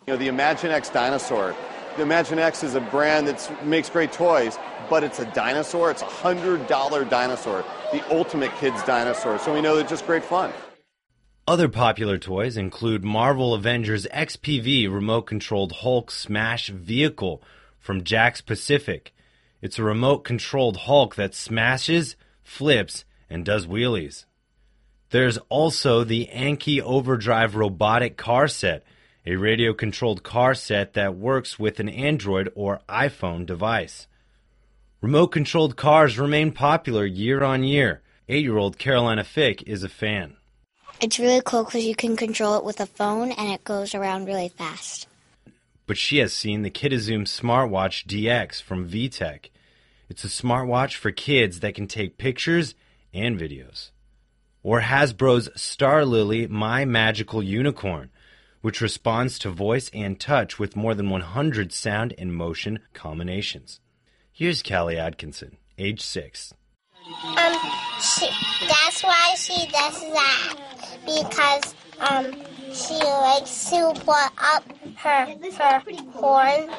You 0.06 0.14
know, 0.14 0.18
the 0.18 0.28
Imaginext 0.28 0.92
dinosaur. 0.92 1.54
The 1.96 2.04
Imaginext 2.04 2.64
is 2.64 2.74
a 2.74 2.80
brand 2.80 3.26
that 3.28 3.66
makes 3.66 3.90
great 3.90 4.12
toys, 4.12 4.58
but 4.88 5.04
it's 5.04 5.18
a 5.18 5.26
dinosaur. 5.32 5.90
It's 5.90 6.02
a 6.02 6.06
$100 6.06 7.10
dinosaur, 7.10 7.64
the 7.92 8.02
ultimate 8.14 8.54
kid's 8.56 8.82
dinosaur. 8.84 9.38
So 9.38 9.52
we 9.52 9.60
know 9.60 9.76
it's 9.76 9.90
just 9.90 10.06
great 10.06 10.24
fun. 10.24 10.52
Other 11.46 11.68
popular 11.68 12.18
toys 12.18 12.56
include 12.56 13.04
Marvel 13.04 13.54
Avengers 13.54 14.06
XPV 14.06 14.92
remote 14.92 15.22
controlled 15.22 15.72
Hulk 15.72 16.10
smash 16.10 16.68
vehicle 16.68 17.42
from 17.78 18.02
Jakks 18.02 18.44
Pacific. 18.44 19.14
It's 19.60 19.78
a 19.78 19.82
remote 19.82 20.18
controlled 20.18 20.76
Hulk 20.76 21.16
that 21.16 21.34
smashes, 21.34 22.16
flips, 22.42 23.04
and 23.28 23.44
does 23.44 23.66
wheelies. 23.66 24.24
There's 25.10 25.38
also 25.48 26.04
the 26.04 26.28
Anki 26.32 26.80
Overdrive 26.82 27.56
robotic 27.56 28.16
car 28.16 28.46
set, 28.46 28.84
a 29.24 29.36
radio 29.36 29.72
controlled 29.72 30.22
car 30.22 30.54
set 30.54 30.94
that 30.94 31.16
works 31.16 31.58
with 31.58 31.80
an 31.80 31.88
Android 31.88 32.52
or 32.54 32.80
iPhone 32.88 33.46
device. 33.46 34.06
Remote 35.00 35.28
controlled 35.28 35.76
cars 35.76 36.18
remain 36.18 36.52
popular 36.52 37.06
year 37.06 37.42
on 37.42 37.64
year. 37.64 38.02
Eight 38.28 38.44
year 38.44 38.58
old 38.58 38.78
Carolina 38.78 39.24
Fick 39.24 39.62
is 39.62 39.82
a 39.82 39.88
fan. 39.88 40.36
It's 41.00 41.18
really 41.18 41.40
cool 41.44 41.64
because 41.64 41.84
you 41.84 41.94
can 41.94 42.16
control 42.16 42.58
it 42.58 42.64
with 42.64 42.80
a 42.80 42.86
phone 42.86 43.32
and 43.32 43.50
it 43.50 43.64
goes 43.64 43.94
around 43.94 44.26
really 44.26 44.50
fast. 44.50 45.07
But 45.88 45.96
she 45.96 46.18
has 46.18 46.34
seen 46.34 46.60
the 46.60 46.70
Kidizoom 46.70 47.22
Smartwatch 47.22 48.06
DX 48.06 48.60
from 48.60 48.86
VTech. 48.86 49.46
It's 50.10 50.22
a 50.22 50.28
smartwatch 50.28 50.96
for 50.96 51.10
kids 51.10 51.60
that 51.60 51.74
can 51.74 51.86
take 51.86 52.18
pictures 52.18 52.74
and 53.14 53.40
videos. 53.40 53.90
Or 54.62 54.82
Hasbro's 54.82 55.48
Star 55.58 56.04
Lily 56.04 56.46
My 56.46 56.84
Magical 56.84 57.42
Unicorn, 57.42 58.10
which 58.60 58.82
responds 58.82 59.38
to 59.38 59.50
voice 59.50 59.90
and 59.94 60.20
touch 60.20 60.58
with 60.58 60.76
more 60.76 60.94
than 60.94 61.08
100 61.08 61.72
sound 61.72 62.12
and 62.18 62.34
motion 62.34 62.80
combinations. 62.92 63.80
Here's 64.30 64.62
Callie 64.62 64.98
Atkinson, 64.98 65.56
age 65.78 66.02
6. 66.02 66.52
Um, 67.24 67.54
she, 67.98 68.28
that's 68.68 69.02
why 69.02 69.34
she 69.38 69.66
does 69.70 70.02
that 70.12 70.56
because 71.06 71.74
um 72.00 72.36
she 72.72 72.94
likes 72.94 73.70
to 73.70 73.92
put 74.04 74.30
up 74.38 74.64
her 74.96 75.26
her 75.58 75.82
horn. 76.12 76.70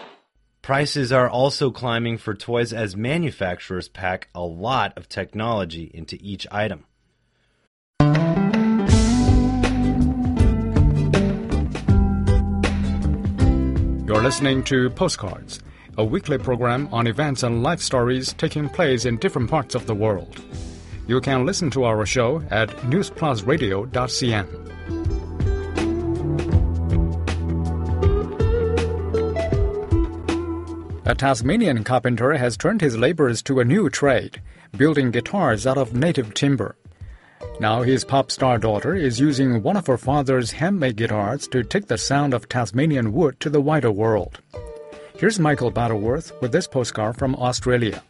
Prices 0.61 1.11
are 1.11 1.29
also 1.29 1.71
climbing 1.71 2.17
for 2.17 2.35
toys 2.35 2.73
as 2.73 2.95
manufacturers 2.95 3.87
pack 3.87 4.29
a 4.35 4.41
lot 4.41 4.95
of 4.97 5.09
technology 5.09 5.89
into 5.93 6.17
each 6.21 6.45
item. 6.51 6.85
You're 14.05 14.23
listening 14.23 14.63
to 14.65 14.89
Postcards, 14.89 15.61
a 15.97 16.03
weekly 16.03 16.37
program 16.37 16.89
on 16.91 17.07
events 17.07 17.43
and 17.43 17.63
life 17.63 17.79
stories 17.79 18.33
taking 18.33 18.67
place 18.67 19.05
in 19.05 19.17
different 19.17 19.49
parts 19.49 19.75
of 19.75 19.85
the 19.85 19.95
world. 19.95 20.41
You 21.07 21.21
can 21.21 21.45
listen 21.45 21.69
to 21.71 21.85
our 21.85 22.05
show 22.05 22.43
at 22.51 22.69
newsplusradio.cn. 22.89 24.98
A 31.09 31.15
Tasmanian 31.15 31.83
carpenter 31.83 32.33
has 32.33 32.55
turned 32.55 32.81
his 32.81 32.95
labors 32.95 33.41
to 33.41 33.59
a 33.59 33.65
new 33.65 33.89
trade, 33.89 34.43
building 34.77 35.09
guitars 35.09 35.65
out 35.65 35.79
of 35.79 35.95
native 35.95 36.35
timber. 36.35 36.75
Now 37.59 37.81
his 37.81 38.05
pop 38.05 38.29
star 38.29 38.59
daughter 38.59 38.93
is 38.93 39.19
using 39.19 39.63
one 39.63 39.75
of 39.75 39.87
her 39.87 39.97
father's 39.97 40.51
handmade 40.51 40.97
guitars 40.97 41.47
to 41.47 41.63
take 41.63 41.87
the 41.87 41.97
sound 41.97 42.35
of 42.35 42.47
Tasmanian 42.47 43.11
wood 43.11 43.39
to 43.39 43.49
the 43.49 43.59
wider 43.59 43.91
world. 43.91 44.39
Here's 45.17 45.39
Michael 45.39 45.71
Battleworth 45.71 46.39
with 46.43 46.51
this 46.51 46.67
postcard 46.67 47.17
from 47.17 47.33
Australia. 47.37 48.03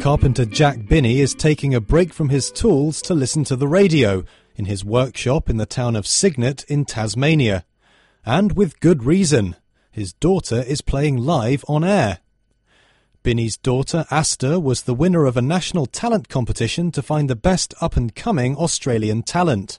Carpenter 0.00 0.46
Jack 0.46 0.86
Binnie 0.86 1.20
is 1.20 1.34
taking 1.34 1.74
a 1.74 1.80
break 1.80 2.14
from 2.14 2.28
his 2.30 2.50
tools 2.50 3.02
to 3.02 3.12
listen 3.12 3.44
to 3.44 3.56
the 3.56 3.68
radio 3.68 4.24
in 4.60 4.66
his 4.66 4.84
workshop 4.84 5.48
in 5.48 5.56
the 5.56 5.64
town 5.64 5.96
of 5.96 6.06
Cygnet 6.06 6.64
in 6.64 6.84
Tasmania. 6.84 7.64
And 8.26 8.52
with 8.52 8.78
good 8.78 9.04
reason. 9.04 9.56
His 9.90 10.12
daughter 10.12 10.62
is 10.68 10.82
playing 10.82 11.16
live 11.16 11.64
on 11.66 11.82
air. 11.82 12.18
Binnie's 13.22 13.56
daughter, 13.56 14.04
Asta, 14.10 14.60
was 14.60 14.82
the 14.82 14.92
winner 14.92 15.24
of 15.24 15.38
a 15.38 15.42
national 15.56 15.86
talent 15.86 16.28
competition 16.28 16.90
to 16.90 17.00
find 17.00 17.30
the 17.30 17.36
best 17.36 17.72
up 17.80 17.96
and 17.96 18.14
coming 18.14 18.54
Australian 18.54 19.22
talent. 19.22 19.78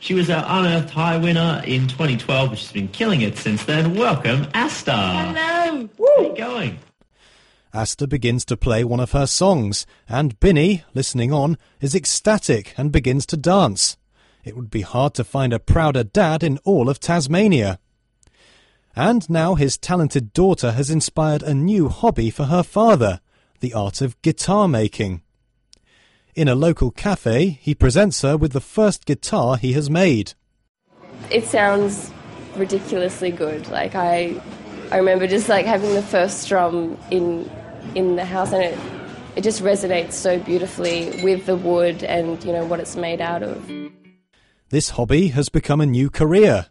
She 0.00 0.14
was 0.14 0.30
our 0.30 0.44
Unearthed 0.48 0.88
High 0.88 1.18
winner 1.18 1.62
in 1.66 1.86
2012, 1.86 2.50
which 2.50 2.62
has 2.62 2.72
been 2.72 2.88
killing 2.88 3.20
it 3.20 3.36
since 3.36 3.62
then. 3.66 3.94
Welcome, 3.94 4.46
Asta. 4.54 4.92
Hello. 4.96 5.90
Woo. 5.98 6.06
How 6.08 6.22
you 6.22 6.34
going? 6.34 6.78
Asta 7.74 8.06
begins 8.06 8.46
to 8.46 8.56
play 8.56 8.84
one 8.84 9.00
of 9.00 9.12
her 9.12 9.26
songs, 9.26 9.84
and 10.08 10.40
Binnie, 10.40 10.82
listening 10.94 11.30
on, 11.30 11.58
is 11.82 11.94
ecstatic 11.94 12.72
and 12.78 12.90
begins 12.90 13.26
to 13.26 13.36
dance. 13.36 13.98
It 14.44 14.56
would 14.56 14.70
be 14.70 14.82
hard 14.82 15.14
to 15.14 15.24
find 15.24 15.54
a 15.54 15.58
prouder 15.58 16.04
dad 16.04 16.42
in 16.42 16.58
all 16.64 16.90
of 16.90 17.00
Tasmania. 17.00 17.78
And 18.94 19.28
now 19.30 19.54
his 19.54 19.78
talented 19.78 20.34
daughter 20.34 20.72
has 20.72 20.90
inspired 20.90 21.42
a 21.42 21.54
new 21.54 21.88
hobby 21.88 22.28
for 22.30 22.44
her 22.44 22.62
father, 22.62 23.20
the 23.60 23.72
art 23.72 24.02
of 24.02 24.20
guitar 24.20 24.68
making. 24.68 25.22
In 26.34 26.46
a 26.46 26.54
local 26.54 26.90
cafe, 26.90 27.58
he 27.60 27.74
presents 27.74 28.20
her 28.22 28.36
with 28.36 28.52
the 28.52 28.60
first 28.60 29.06
guitar 29.06 29.56
he 29.56 29.72
has 29.72 29.88
made. 29.88 30.34
It 31.30 31.46
sounds 31.46 32.12
ridiculously 32.54 33.30
good. 33.30 33.68
Like 33.68 33.94
I 33.94 34.40
I 34.90 34.98
remember 34.98 35.26
just 35.26 35.48
like 35.48 35.64
having 35.64 35.94
the 35.94 36.02
first 36.02 36.42
strum 36.42 36.98
in 37.10 37.50
in 37.94 38.16
the 38.16 38.24
house 38.24 38.52
and 38.52 38.62
it 38.62 38.78
it 39.36 39.42
just 39.42 39.62
resonates 39.62 40.12
so 40.12 40.38
beautifully 40.38 41.20
with 41.22 41.46
the 41.46 41.56
wood 41.56 42.04
and 42.04 42.44
you 42.44 42.52
know 42.52 42.64
what 42.64 42.78
it's 42.78 42.94
made 42.94 43.20
out 43.20 43.42
of. 43.42 43.70
This 44.70 44.90
hobby 44.90 45.28
has 45.28 45.48
become 45.48 45.80
a 45.80 45.86
new 45.86 46.08
career. 46.08 46.66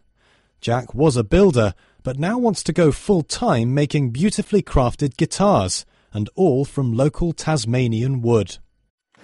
Jack 0.60 0.94
was 0.94 1.16
a 1.16 1.24
builder, 1.24 1.74
but 2.02 2.18
now 2.18 2.36
wants 2.38 2.62
to 2.64 2.72
go 2.72 2.90
full 2.90 3.22
time 3.22 3.72
making 3.72 4.10
beautifully 4.10 4.62
crafted 4.62 5.16
guitars, 5.16 5.86
and 6.12 6.28
all 6.34 6.64
from 6.64 6.92
local 6.92 7.32
Tasmanian 7.32 8.20
wood. 8.20 8.58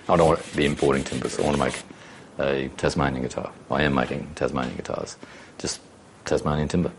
I 0.08 0.16
don't 0.16 0.28
want 0.28 0.42
to 0.42 0.56
be 0.56 0.66
importing 0.66 1.04
timbers. 1.04 1.38
I 1.38 1.42
want 1.42 1.56
to 1.56 1.64
make 1.64 1.82
a 2.38 2.68
Tasmanian 2.76 3.22
guitar. 3.22 3.52
I 3.70 3.82
am 3.82 3.94
making 3.94 4.30
Tasmanian 4.34 4.76
guitars, 4.76 5.16
just 5.58 5.80
Tasmanian 6.24 6.68
timber. 6.68 6.92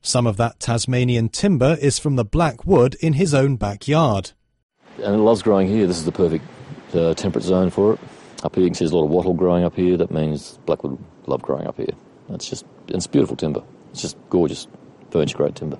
Some 0.00 0.26
of 0.26 0.36
that 0.36 0.60
Tasmanian 0.60 1.28
timber 1.28 1.76
is 1.80 1.98
from 1.98 2.16
the 2.16 2.24
black 2.24 2.64
wood 2.64 2.94
in 3.00 3.14
his 3.14 3.34
own 3.34 3.56
backyard. 3.56 4.30
And 5.02 5.14
it 5.14 5.18
loves 5.18 5.42
growing 5.42 5.68
here. 5.68 5.86
This 5.86 5.98
is 5.98 6.04
the 6.04 6.12
perfect 6.12 6.44
uh, 6.94 7.14
temperate 7.14 7.44
zone 7.44 7.70
for 7.70 7.94
it. 7.94 8.00
Up 8.44 8.54
here, 8.54 8.64
you 8.64 8.70
can 8.70 8.74
see 8.74 8.84
there's 8.84 8.92
a 8.92 8.96
lot 8.96 9.04
of 9.04 9.10
wattle 9.10 9.34
growing 9.34 9.64
up 9.64 9.74
here. 9.74 9.96
That 9.96 10.10
means 10.10 10.58
blackwood 10.64 10.98
love 11.26 11.42
growing 11.42 11.66
up 11.66 11.76
here. 11.76 11.94
It's 12.30 12.48
just 12.48 12.64
it's 12.88 13.06
beautiful 13.06 13.36
timber. 13.36 13.62
It's 13.90 14.02
just 14.02 14.16
gorgeous, 14.30 14.68
furniture 15.10 15.36
grade 15.36 15.56
timber. 15.56 15.78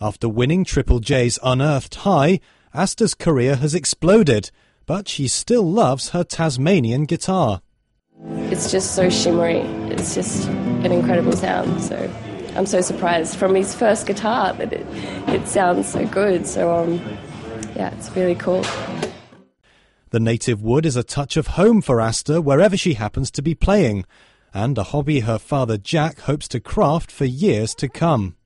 After 0.00 0.28
winning 0.28 0.64
Triple 0.64 1.00
J's 1.00 1.38
Unearthed 1.42 1.94
High, 1.96 2.40
Asta's 2.72 3.14
career 3.14 3.56
has 3.56 3.74
exploded, 3.74 4.50
but 4.86 5.08
she 5.08 5.28
still 5.28 5.70
loves 5.70 6.10
her 6.10 6.24
Tasmanian 6.24 7.04
guitar. 7.04 7.60
It's 8.50 8.70
just 8.70 8.94
so 8.94 9.10
shimmery. 9.10 9.60
It's 9.90 10.14
just 10.14 10.48
an 10.48 10.90
incredible 10.90 11.32
sound. 11.32 11.82
So 11.82 12.10
I'm 12.56 12.66
so 12.66 12.80
surprised 12.80 13.36
from 13.36 13.54
his 13.54 13.74
first 13.74 14.06
guitar 14.06 14.54
that 14.54 14.72
it, 14.72 14.86
it 15.28 15.46
sounds 15.46 15.88
so 15.88 16.06
good. 16.06 16.46
So 16.46 16.74
um, 16.74 16.94
yeah, 17.76 17.94
it's 17.94 18.10
really 18.16 18.34
cool. 18.34 18.64
The 20.14 20.20
native 20.20 20.62
wood 20.62 20.86
is 20.86 20.94
a 20.94 21.02
touch 21.02 21.36
of 21.36 21.48
home 21.58 21.82
for 21.82 22.00
Asta 22.00 22.40
wherever 22.40 22.76
she 22.76 22.94
happens 22.94 23.32
to 23.32 23.42
be 23.42 23.56
playing, 23.56 24.04
and 24.54 24.78
a 24.78 24.84
hobby 24.84 25.18
her 25.18 25.40
father 25.40 25.76
Jack 25.76 26.20
hopes 26.20 26.46
to 26.50 26.60
craft 26.60 27.10
for 27.10 27.24
years 27.24 27.74
to 27.74 27.88
come. 27.88 28.36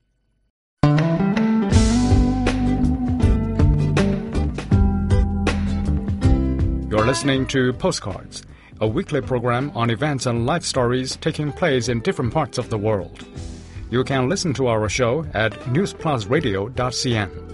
You're 6.89 7.05
listening 7.05 7.45
to 7.49 7.71
Postcards, 7.73 8.41
a 8.81 8.87
weekly 8.87 9.21
program 9.21 9.71
on 9.75 9.91
events 9.91 10.25
and 10.25 10.47
life 10.47 10.63
stories 10.63 11.17
taking 11.17 11.51
place 11.51 11.87
in 11.87 11.99
different 11.99 12.33
parts 12.33 12.57
of 12.57 12.71
the 12.71 12.79
world. 12.79 13.27
You 13.91 14.03
can 14.03 14.27
listen 14.27 14.55
to 14.55 14.65
our 14.65 14.89
show 14.89 15.23
at 15.35 15.51
newsplusradio.cn. 15.65 17.49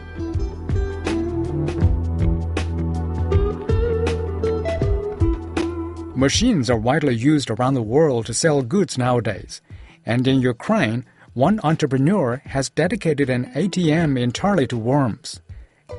Machines 6.15 6.69
are 6.69 6.77
widely 6.77 7.13
used 7.13 7.49
around 7.49 7.73
the 7.73 7.81
world 7.81 8.25
to 8.25 8.33
sell 8.33 8.61
goods 8.61 8.97
nowadays, 8.97 9.61
and 10.05 10.25
in 10.25 10.39
Ukraine, 10.39 11.03
one 11.33 11.59
entrepreneur 11.61 12.41
has 12.45 12.69
dedicated 12.69 13.29
an 13.29 13.51
ATM 13.53 14.17
entirely 14.17 14.65
to 14.67 14.77
worms. 14.77 15.41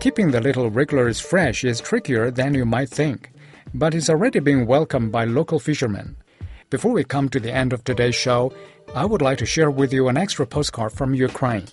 Keeping 0.01 0.31
the 0.31 0.41
little 0.41 0.71
wrigglers 0.71 1.21
fresh 1.21 1.65
is 1.65 1.83
trickier 1.83 2.31
than 2.31 2.55
you 2.55 2.65
might 2.65 2.89
think, 2.89 3.31
but 3.75 3.95
it's 3.95 4.09
already 4.09 4.39
being 4.39 4.67
welcomed 4.67 5.13
by 5.13 5.27
local 5.27 5.59
fishermen. 5.59 6.17
Before 6.71 6.93
we 6.93 7.05
come 7.05 7.29
to 7.29 7.39
the 7.39 7.53
end 7.53 7.75
of 7.75 7.85
today's 7.85 8.15
show, 8.15 8.55
I 8.95 9.05
would 9.05 9.21
like 9.21 9.37
to 9.39 9.47
share 9.47 9.71
with 9.71 9.93
you 9.93 10.09
an 10.09 10.17
extra 10.17 10.47
postcard 10.47 10.93
from 10.93 11.13
Ukraine. 11.13 11.67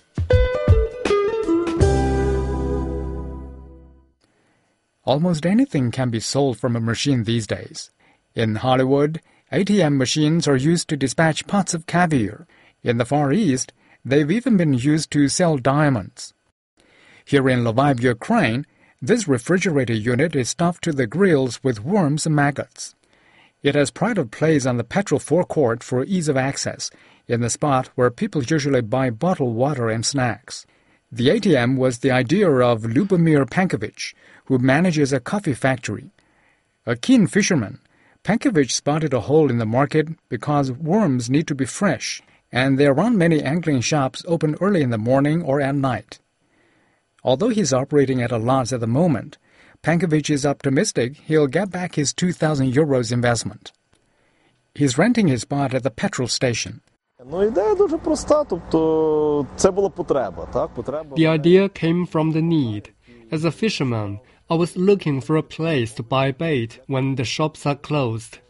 Almost 5.04 5.46
anything 5.46 5.90
can 5.90 6.10
be 6.10 6.20
sold 6.20 6.58
from 6.58 6.76
a 6.76 6.80
machine 6.80 7.24
these 7.24 7.46
days. 7.46 7.90
In 8.34 8.56
Hollywood, 8.56 9.20
ATM 9.52 9.96
machines 9.96 10.48
are 10.48 10.56
used 10.56 10.88
to 10.88 10.96
dispatch 10.96 11.46
pots 11.46 11.72
of 11.72 11.86
caviar. 11.86 12.48
In 12.82 12.98
the 12.98 13.04
Far 13.04 13.32
East, 13.32 13.72
they've 14.04 14.30
even 14.30 14.56
been 14.56 14.74
used 14.74 15.12
to 15.12 15.28
sell 15.28 15.56
diamonds. 15.56 16.34
Here 17.24 17.48
in 17.48 17.62
Lviv, 17.62 18.02
Ukraine, 18.02 18.66
this 19.00 19.28
refrigerator 19.28 19.92
unit 19.92 20.34
is 20.34 20.48
stuffed 20.48 20.82
to 20.84 20.92
the 20.92 21.06
grills 21.06 21.62
with 21.62 21.84
worms 21.84 22.26
and 22.26 22.34
maggots. 22.34 22.96
It 23.62 23.76
has 23.76 23.92
pride 23.92 24.18
of 24.18 24.32
place 24.32 24.66
on 24.66 24.78
the 24.78 24.84
petrol 24.84 25.20
forecourt 25.20 25.84
for 25.84 26.04
ease 26.04 26.28
of 26.28 26.36
access, 26.36 26.90
in 27.28 27.40
the 27.40 27.48
spot 27.48 27.90
where 27.94 28.10
people 28.10 28.42
usually 28.42 28.80
buy 28.80 29.10
bottled 29.10 29.54
water 29.54 29.88
and 29.88 30.04
snacks. 30.04 30.66
The 31.12 31.28
ATM 31.28 31.76
was 31.76 32.00
the 32.00 32.10
idea 32.10 32.50
of 32.50 32.82
Lubomir 32.82 33.48
Pankovich, 33.48 34.12
who 34.46 34.58
manages 34.58 35.12
a 35.12 35.20
coffee 35.20 35.54
factory. 35.54 36.10
A 36.84 36.96
keen 36.96 37.28
fisherman, 37.28 37.78
Pankovich 38.24 38.70
spotted 38.70 39.12
a 39.12 39.20
hole 39.20 39.50
in 39.50 39.58
the 39.58 39.66
market 39.66 40.08
because 40.30 40.72
worms 40.72 41.28
need 41.28 41.46
to 41.46 41.54
be 41.54 41.66
fresh, 41.66 42.22
and 42.50 42.78
there 42.78 42.98
aren't 42.98 43.16
many 43.16 43.42
angling 43.42 43.82
shops 43.82 44.24
open 44.26 44.56
early 44.62 44.80
in 44.80 44.88
the 44.88 44.96
morning 44.96 45.42
or 45.42 45.60
at 45.60 45.74
night. 45.74 46.20
Although 47.22 47.50
he's 47.50 47.74
operating 47.74 48.22
at 48.22 48.32
a 48.32 48.38
loss 48.38 48.72
at 48.72 48.80
the 48.80 48.86
moment, 48.86 49.36
Pankovich 49.82 50.30
is 50.30 50.46
optimistic 50.46 51.16
he'll 51.16 51.46
get 51.46 51.70
back 51.70 51.96
his 51.96 52.14
2,000 52.14 52.72
euros 52.72 53.12
investment. 53.12 53.72
He's 54.74 54.96
renting 54.96 55.28
his 55.28 55.42
spot 55.42 55.74
at 55.74 55.82
the 55.82 55.90
petrol 55.90 56.26
station. 56.26 56.80
The 61.16 61.26
idea 61.26 61.68
came 61.68 62.06
from 62.06 62.32
the 62.32 62.42
need. 62.42 62.94
As 63.30 63.44
a 63.44 63.52
fisherman, 63.52 64.20
I 64.50 64.56
was 64.56 64.76
looking 64.76 65.22
for 65.22 65.36
a 65.36 65.42
place 65.42 65.94
to 65.94 66.02
buy 66.02 66.30
bait 66.30 66.78
when 66.86 67.14
the 67.14 67.24
shops 67.24 67.64
are 67.64 67.74
closed. 67.74 68.40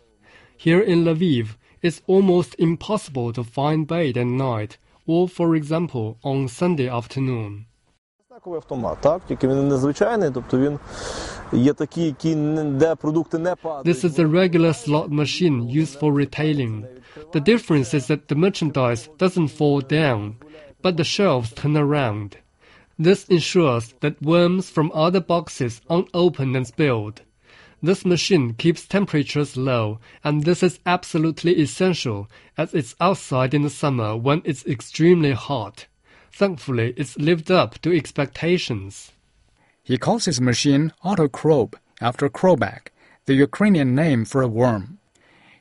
Here 0.57 0.81
in 0.81 1.05
Lviv, 1.05 1.57
it's 1.83 2.03
almost 2.09 2.57
impossible 2.59 3.33
to 3.33 3.45
find 3.45 3.87
bait 3.87 4.17
at 4.17 4.27
night, 4.27 4.77
or, 5.07 5.29
for 5.29 5.55
example, 5.55 6.19
on 6.25 6.49
Sunday 6.49 6.89
afternoon. 6.89 7.67
This 13.85 14.05
is 14.05 14.19
a 14.19 14.27
regular 14.27 14.73
slot 14.73 15.13
machine 15.13 15.69
used 15.69 16.01
for 16.01 16.13
retailing. 16.13 16.89
The 17.33 17.41
difference 17.41 17.95
is 17.95 18.09
that 18.09 18.27
the 18.27 18.35
merchandise 18.35 19.09
doesn't 19.17 19.49
fall 19.49 19.81
down, 19.81 20.39
but 20.83 20.97
the 20.97 21.05
shelves 21.05 21.53
turn 21.53 21.77
around. 21.77 22.39
This 22.99 23.25
ensures 23.25 23.95
that 24.01 24.23
worms 24.23 24.71
from 24.71 24.93
other 24.95 25.21
boxes 25.21 25.81
aren't 25.91 26.09
opened 26.15 26.57
and 26.57 26.67
spilled. 26.67 27.23
This 27.83 28.05
machine 28.05 28.55
keeps 28.55 28.87
temperatures 28.87 29.57
low, 29.57 29.99
and 30.23 30.45
this 30.45 30.63
is 30.63 30.79
absolutely 30.87 31.61
essential 31.61 32.31
as 32.57 32.73
it's 32.73 32.95
outside 33.01 33.53
in 33.53 33.63
the 33.63 33.71
summer 33.71 34.17
when 34.17 34.43
it's 34.45 34.65
extremely 34.65 35.33
hot. 35.33 35.87
Thankfully, 36.33 36.95
it's 36.97 37.19
lived 37.19 37.51
up 37.51 37.81
to 37.83 37.95
expectations. 37.95 39.13
He 39.83 39.99
calls 39.99 40.25
his 40.25 40.41
machine 40.41 40.93
Autocrobe 41.05 41.75
after 42.01 42.29
Krobak, 42.29 42.89
the 43.27 43.35
Ukrainian 43.35 43.95
name 43.95 44.25
for 44.25 44.41
a 44.41 44.49
worm. 44.49 44.99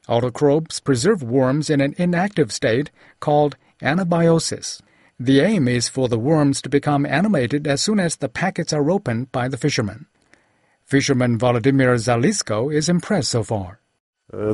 Autocrobes 0.08 0.84
preserve 0.84 1.24
worms 1.24 1.69
in 1.69 1.82
an 1.82 1.93
inactive 1.98 2.52
state 2.52 2.89
called 3.19 3.58
anabiosis. 3.82 4.82
The 5.23 5.39
aim 5.39 5.69
is 5.69 5.88
for 5.88 6.09
the 6.09 6.19
worms 6.19 6.62
to 6.63 6.69
become 6.69 7.05
animated 7.05 7.65
as 7.65 7.81
soon 7.81 7.97
as 7.97 8.17
the 8.17 8.27
packets 8.27 8.73
are 8.73 8.91
opened 8.91 9.31
by 9.31 9.47
the 9.47 9.55
fishermen. 9.55 10.07
Fisherman 10.83 11.39
Volodymyr 11.39 11.95
Zalisko 11.95 12.69
is 12.69 12.89
impressed 12.89 13.31
so 13.31 13.41
far. 13.41 13.79
I 14.33 14.51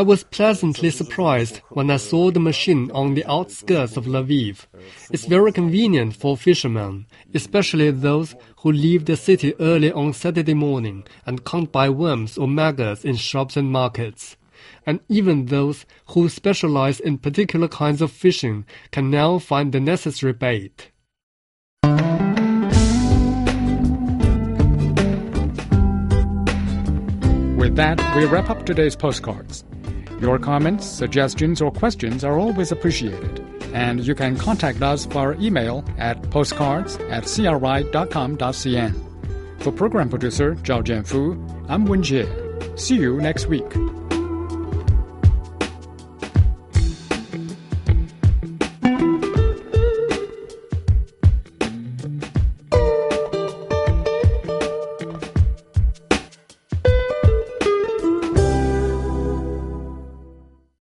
was 0.00 0.24
pleasantly 0.24 0.90
surprised 0.90 1.60
when 1.68 1.90
I 1.90 1.98
saw 1.98 2.30
the 2.30 2.40
machine 2.40 2.90
on 2.92 3.12
the 3.12 3.26
outskirts 3.26 3.98
of 3.98 4.06
Lviv. 4.06 4.64
It's 5.10 5.26
very 5.26 5.52
convenient 5.52 6.16
for 6.16 6.38
fishermen, 6.38 7.04
especially 7.34 7.90
those 7.90 8.34
who 8.60 8.72
leave 8.72 9.04
the 9.04 9.18
city 9.18 9.52
early 9.60 9.92
on 9.92 10.14
Saturday 10.14 10.54
morning 10.54 11.04
and 11.26 11.44
can't 11.44 11.70
buy 11.70 11.90
worms 11.90 12.38
or 12.38 12.48
maggots 12.48 13.04
in 13.04 13.16
shops 13.16 13.58
and 13.58 13.70
markets 13.70 14.38
and 14.86 15.00
even 15.08 15.46
those 15.46 15.86
who 16.08 16.28
specialize 16.28 17.00
in 17.00 17.18
particular 17.18 17.68
kinds 17.68 18.02
of 18.02 18.10
fishing 18.10 18.64
can 18.90 19.10
now 19.10 19.38
find 19.38 19.72
the 19.72 19.80
necessary 19.80 20.32
bait. 20.32 20.90
With 27.58 27.76
that, 27.76 28.16
we 28.16 28.24
wrap 28.26 28.50
up 28.50 28.66
today's 28.66 28.94
postcards. 28.94 29.64
Your 30.20 30.38
comments, 30.38 30.86
suggestions, 30.86 31.60
or 31.60 31.72
questions 31.72 32.22
are 32.22 32.38
always 32.38 32.70
appreciated, 32.70 33.40
and 33.72 34.06
you 34.06 34.14
can 34.14 34.36
contact 34.36 34.82
us 34.82 35.06
via 35.06 35.32
email 35.40 35.84
at 35.98 36.22
postcards 36.30 36.96
at 37.10 37.24
cri.com.cn. 37.24 38.94
For 39.62 39.72
program 39.72 40.08
producer 40.10 40.54
Zhao 40.56 40.84
Jianfu, 40.84 41.64
I'm 41.68 41.86
Wen 41.86 42.02
Jie. 42.02 42.28
See 42.78 42.96
you 42.96 43.20
next 43.20 43.46
week. 43.46 43.72